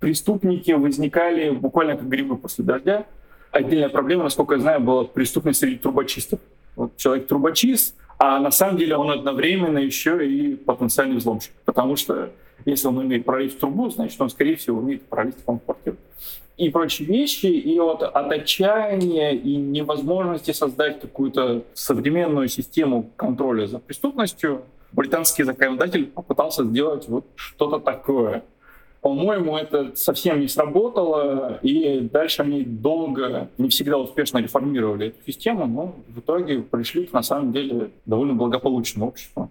Преступники 0.00 0.72
возникали 0.72 1.50
буквально 1.50 1.96
как 1.96 2.08
грибы 2.08 2.36
после 2.36 2.64
дождя. 2.64 3.06
Отдельная 3.52 3.88
проблема, 3.88 4.24
насколько 4.24 4.54
я 4.54 4.60
знаю, 4.60 4.80
была 4.80 5.04
преступность 5.04 5.60
среди 5.60 5.76
трубочистов. 5.76 6.40
Вот 6.74 6.96
человек 6.96 7.28
трубочист, 7.28 7.94
а 8.18 8.40
на 8.40 8.50
самом 8.50 8.76
деле 8.76 8.96
он 8.96 9.10
одновременно 9.10 9.78
еще 9.78 10.26
и 10.28 10.56
потенциальный 10.56 11.16
взломщик. 11.16 11.52
Потому 11.64 11.96
что 11.96 12.30
если 12.64 12.88
он 12.88 12.98
умеет 12.98 13.24
пролить 13.24 13.58
трубу, 13.58 13.88
значит, 13.88 14.20
он, 14.20 14.30
скорее 14.30 14.56
всего, 14.56 14.78
умеет 14.78 15.02
пролить 15.02 15.36
вам 15.46 15.60
квартиру 15.60 15.96
и 16.60 16.68
прочие 16.68 17.08
вещи, 17.08 17.46
и 17.46 17.78
вот 17.80 18.02
от 18.02 18.32
отчаяния 18.32 19.30
и 19.32 19.56
невозможности 19.56 20.50
создать 20.50 21.00
какую-то 21.00 21.62
современную 21.72 22.48
систему 22.48 23.10
контроля 23.16 23.66
за 23.66 23.78
преступностью, 23.78 24.62
британский 24.92 25.44
законодатель 25.44 26.06
попытался 26.06 26.64
сделать 26.64 27.08
вот 27.08 27.24
что-то 27.34 27.78
такое. 27.78 28.42
По-моему, 29.00 29.56
это 29.56 29.96
совсем 29.96 30.40
не 30.40 30.48
сработало, 30.48 31.58
и 31.62 32.00
дальше 32.00 32.42
они 32.42 32.62
долго, 32.62 33.48
не 33.56 33.70
всегда 33.70 33.96
успешно 33.96 34.36
реформировали 34.36 35.06
эту 35.06 35.24
систему, 35.26 35.66
но 35.66 35.94
в 36.08 36.18
итоге 36.18 36.60
пришли 36.60 37.06
к, 37.06 37.14
на 37.14 37.22
самом 37.22 37.52
деле, 37.52 37.90
довольно 38.04 38.34
благополучному 38.34 39.08
обществу. 39.08 39.50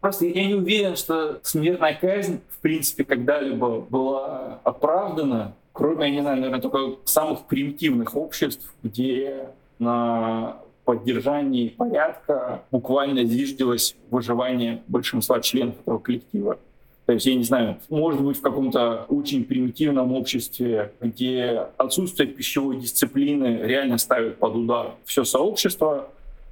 Просто 0.00 0.24
я 0.24 0.46
не 0.46 0.54
уверен, 0.54 0.96
что 0.96 1.38
смертная 1.42 1.98
казнь, 2.00 2.40
в 2.48 2.60
принципе, 2.60 3.04
когда-либо 3.04 3.80
была 3.80 4.60
оправдана, 4.64 5.52
кроме, 5.76 6.06
я 6.06 6.10
не 6.10 6.20
знаю, 6.22 6.36
наверное, 6.38 6.60
только 6.60 6.96
самых 7.04 7.44
примитивных 7.44 8.16
обществ, 8.16 8.74
где 8.82 9.50
на 9.78 10.56
поддержании 10.84 11.68
порядка 11.68 12.62
буквально 12.70 13.24
зиждилось 13.24 13.94
выживание 14.10 14.82
большинства 14.86 15.40
членов 15.40 15.74
этого 15.80 15.98
коллектива. 15.98 16.58
То 17.04 17.12
есть, 17.12 17.26
я 17.26 17.34
не 17.34 17.44
знаю, 17.44 17.76
может 17.88 18.20
быть, 18.22 18.38
в 18.38 18.40
каком-то 18.40 19.04
очень 19.08 19.44
примитивном 19.44 20.12
обществе, 20.12 20.92
где 21.00 21.66
отсутствие 21.76 22.28
пищевой 22.28 22.78
дисциплины 22.78 23.60
реально 23.62 23.98
ставит 23.98 24.38
под 24.38 24.56
удар 24.56 24.94
все 25.04 25.24
сообщество, 25.24 26.08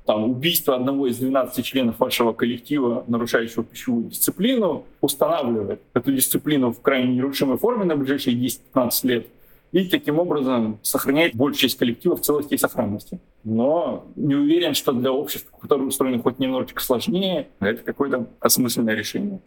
там, 0.06 0.30
убийство 0.30 0.76
одного 0.76 1.06
из 1.06 1.18
12 1.18 1.64
членов 1.64 1.98
вашего 1.98 2.32
коллектива, 2.32 3.04
нарушающего 3.08 3.64
пищевую 3.64 4.04
дисциплину, 4.04 4.84
устанавливает 5.00 5.80
эту 5.94 6.12
дисциплину 6.12 6.72
в 6.72 6.80
крайне 6.80 7.14
нерушимой 7.14 7.56
форме 7.56 7.84
на 7.84 7.96
ближайшие 7.96 8.36
10-15 8.36 8.90
лет 9.04 9.26
и 9.74 9.88
таким 9.88 10.20
образом 10.20 10.78
сохраняет 10.82 11.34
большую 11.34 11.62
часть 11.62 11.78
коллектива 11.78 12.16
в 12.16 12.20
целости 12.20 12.54
и 12.54 12.58
сохранности. 12.58 13.18
но 13.42 14.06
не 14.14 14.36
уверен, 14.36 14.74
что 14.74 14.92
для 14.92 15.10
общества, 15.10 15.50
которое 15.60 15.86
устроено 15.86 16.22
хоть 16.22 16.38
немножечко 16.38 16.80
сложнее, 16.80 17.48
это 17.58 17.82
какое-то 17.82 18.28
осмысленное 18.38 18.94
решение. 18.94 19.40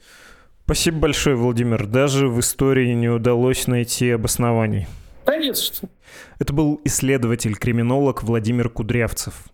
Спасибо 0.66 0.98
большое, 1.00 1.38
Владимир. 1.38 1.88
Даже 1.88 2.28
в 2.28 2.42
истории 2.42 2.94
не 2.94 3.08
удалось 3.08 3.68
найти 3.68 4.10
обоснований. 4.12 4.86
Да 5.26 5.38
нет, 5.38 5.58
что. 5.58 5.88
Это 6.40 6.52
был 6.52 6.82
исследователь-криминолог 6.84 8.24
Владимир 8.24 8.70
Кудрявцев. 8.70 9.46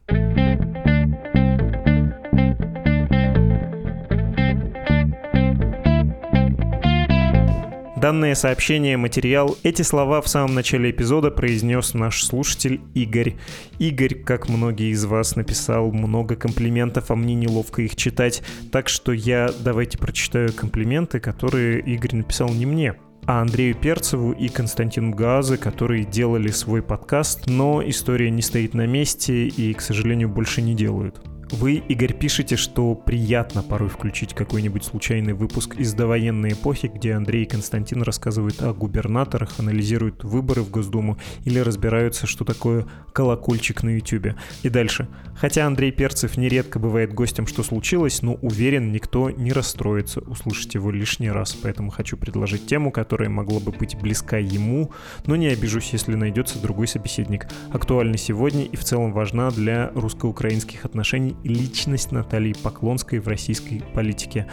Данное 8.04 8.36
сообщение, 8.36 8.98
материал, 8.98 9.56
эти 9.64 9.82
слова 9.82 10.20
в 10.20 10.28
самом 10.28 10.56
начале 10.56 10.92
эпизода 10.92 11.32
произнес 11.32 11.94
наш 11.94 12.26
слушатель 12.26 12.82
Игорь. 12.94 13.36
Игорь, 13.80 14.16
как 14.16 14.50
многие 14.50 14.92
из 14.92 15.06
вас, 15.06 15.38
написал 15.38 15.90
много 15.94 16.36
комплиментов, 16.36 17.12
а 17.12 17.16
мне 17.16 17.34
неловко 17.34 17.82
их 17.82 17.96
читать, 17.96 18.44
так 18.74 18.90
что 18.90 19.14
я 19.14 19.50
давайте 19.58 19.98
прочитаю 19.98 20.52
комплименты, 20.52 21.22
которые 21.22 21.80
Игорь 21.80 22.18
написал 22.18 22.50
не 22.50 22.66
мне, 22.66 22.96
а 23.26 23.40
Андрею 23.40 23.74
Перцеву 23.74 24.34
и 24.34 24.50
Константину 24.50 25.16
Газы, 25.16 25.56
которые 25.56 26.04
делали 26.04 26.50
свой 26.50 26.82
подкаст, 26.82 27.48
но 27.48 27.82
история 27.88 28.30
не 28.32 28.42
стоит 28.42 28.74
на 28.74 28.86
месте 28.86 29.48
и, 29.48 29.74
к 29.74 29.80
сожалению, 29.80 30.28
больше 30.28 30.62
не 30.62 30.76
делают. 30.76 31.22
Вы, 31.54 31.84
Игорь, 31.88 32.14
пишете, 32.14 32.56
что 32.56 32.96
приятно 32.96 33.62
порой 33.62 33.88
включить 33.88 34.34
какой-нибудь 34.34 34.84
случайный 34.84 35.34
выпуск 35.34 35.76
из 35.76 35.94
довоенной 35.94 36.54
эпохи, 36.54 36.88
где 36.88 37.14
Андрей 37.14 37.44
и 37.44 37.48
Константин 37.48 38.02
рассказывают 38.02 38.60
о 38.64 38.74
губернаторах, 38.74 39.60
анализируют 39.60 40.24
выборы 40.24 40.64
в 40.64 40.72
Госдуму 40.72 41.20
или 41.46 41.60
разбираются, 41.60 42.26
что 42.26 42.44
такое 42.44 42.88
колокольчик 43.14 43.84
на 43.84 43.90
Ютубе. 43.90 44.36
И 44.64 44.70
дальше. 44.70 45.08
Хотя 45.36 45.68
Андрей 45.68 45.92
Перцев 45.92 46.38
нередко 46.38 46.80
бывает 46.80 47.14
гостем, 47.14 47.46
что 47.46 47.62
случилось, 47.62 48.24
но 48.24 48.34
уверен, 48.42 48.92
никто 48.92 49.30
не 49.30 49.54
расстроится 49.54 50.22
услышать 50.22 50.74
его 50.74 50.90
лишний 50.90 51.30
раз. 51.30 51.54
Поэтому 51.54 51.92
хочу 51.92 52.18
предложить 52.18 52.66
тему, 52.66 52.92
которая 52.92 53.30
могла 53.30 53.60
бы 53.60 53.72
быть 53.72 53.96
близка 53.96 54.40
ему, 54.40 54.92
но 55.28 55.36
не 55.36 55.48
обижусь, 55.48 55.94
если 55.94 56.16
найдется 56.16 56.60
другой 56.60 56.88
собеседник. 56.88 57.46
Актуальна 57.72 58.18
сегодня 58.18 58.64
и 58.64 58.76
в 58.76 58.84
целом 58.84 59.14
важна 59.14 59.52
для 59.52 59.92
русско-украинских 59.94 60.84
отношений 60.84 61.36
личность 61.44 62.12
Натальи 62.12 62.54
Поклонской 62.54 63.20
в 63.20 63.28
российской 63.28 63.84
политике. 63.94 64.48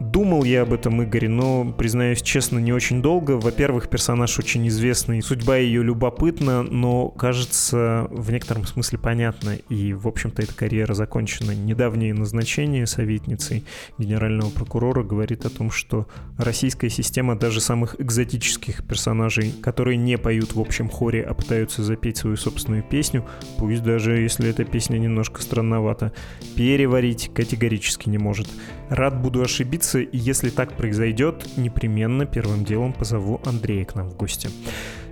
Думал 0.00 0.44
я 0.44 0.62
об 0.62 0.72
этом 0.72 1.04
Игоре, 1.04 1.28
но, 1.28 1.70
признаюсь 1.76 2.22
честно, 2.22 2.58
не 2.58 2.72
очень 2.72 3.02
долго. 3.02 3.32
Во-первых, 3.32 3.90
персонаж 3.90 4.38
очень 4.38 4.66
известный, 4.68 5.20
судьба 5.20 5.58
ее 5.58 5.82
любопытна, 5.82 6.62
но, 6.62 7.08
кажется, 7.08 8.08
в 8.10 8.32
некотором 8.32 8.64
смысле 8.64 8.98
понятно, 8.98 9.56
и, 9.68 9.92
в 9.92 10.08
общем-то, 10.08 10.40
эта 10.40 10.54
карьера 10.54 10.94
закончена. 10.94 11.50
Недавнее 11.50 12.14
назначение 12.14 12.86
советницей 12.86 13.64
генерального 13.98 14.48
прокурора 14.48 15.02
говорит 15.02 15.44
о 15.44 15.50
том, 15.50 15.70
что 15.70 16.06
российская 16.38 16.88
система 16.88 17.38
даже 17.38 17.60
самых 17.60 18.00
экзотических 18.00 18.86
персонажей, 18.86 19.52
которые 19.62 19.98
не 19.98 20.16
поют 20.16 20.54
в 20.54 20.60
общем 20.60 20.88
хоре, 20.88 21.22
а 21.22 21.34
пытаются 21.34 21.82
запеть 21.82 22.16
свою 22.16 22.36
собственную 22.36 22.82
песню, 22.82 23.26
пусть 23.58 23.82
даже 23.82 24.12
если 24.12 24.48
эта 24.48 24.64
песня 24.64 24.96
немножко 24.96 25.42
странновата, 25.42 26.12
переварить 26.56 27.30
категорически 27.34 28.08
не 28.08 28.16
может. 28.16 28.48
Рад 28.88 29.20
буду 29.20 29.42
ошибиться, 29.42 29.89
и 29.98 30.08
если 30.12 30.50
так 30.50 30.76
произойдет, 30.76 31.46
непременно 31.56 32.26
первым 32.26 32.64
делом 32.64 32.92
позову 32.92 33.40
Андрея 33.44 33.84
к 33.84 33.94
нам 33.94 34.08
в 34.10 34.16
гости. 34.16 34.48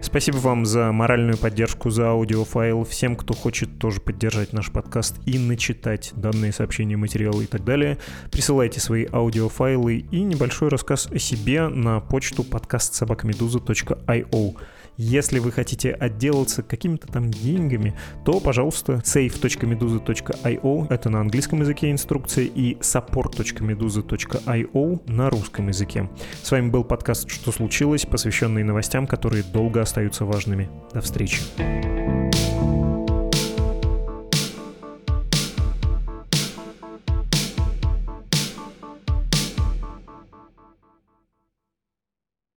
Спасибо 0.00 0.36
вам 0.36 0.64
за 0.64 0.92
моральную 0.92 1.36
поддержку, 1.36 1.90
за 1.90 2.10
аудиофайл. 2.10 2.84
Всем, 2.84 3.16
кто 3.16 3.34
хочет 3.34 3.78
тоже 3.78 4.00
поддержать 4.00 4.52
наш 4.52 4.70
подкаст 4.70 5.16
и 5.26 5.38
начитать 5.38 6.12
данные 6.14 6.52
сообщения, 6.52 6.96
материалы 6.96 7.44
и 7.44 7.46
так 7.46 7.64
далее, 7.64 7.98
присылайте 8.30 8.80
свои 8.80 9.06
аудиофайлы 9.10 9.96
и 9.96 10.22
небольшой 10.22 10.68
рассказ 10.68 11.08
о 11.10 11.18
себе 11.18 11.68
на 11.68 12.00
почту 12.00 12.44
подкаст 12.44 12.94
собакамедуза.io. 12.94 14.56
Если 15.00 15.38
вы 15.38 15.52
хотите 15.52 15.92
отделаться 15.92 16.64
какими-то 16.64 17.06
там 17.06 17.30
деньгами, 17.30 17.94
то, 18.24 18.40
пожалуйста, 18.40 18.94
save.meduza.io— 18.94 20.86
это 20.90 21.08
на 21.08 21.20
английском 21.20 21.60
языке 21.60 21.92
инструкция, 21.92 22.46
и 22.46 22.74
support.meduza.io 22.80 25.02
на 25.06 25.30
русском 25.30 25.68
языке. 25.68 26.10
С 26.42 26.50
вами 26.50 26.70
был 26.70 26.82
подкаст 26.82 27.30
«Что 27.30 27.52
случилось?», 27.52 28.06
посвященный 28.06 28.64
новостям, 28.64 29.06
которые 29.06 29.44
долго 29.44 29.82
остаются 29.82 30.24
важными. 30.24 30.68
До 30.92 31.00
встречи. 31.00 31.42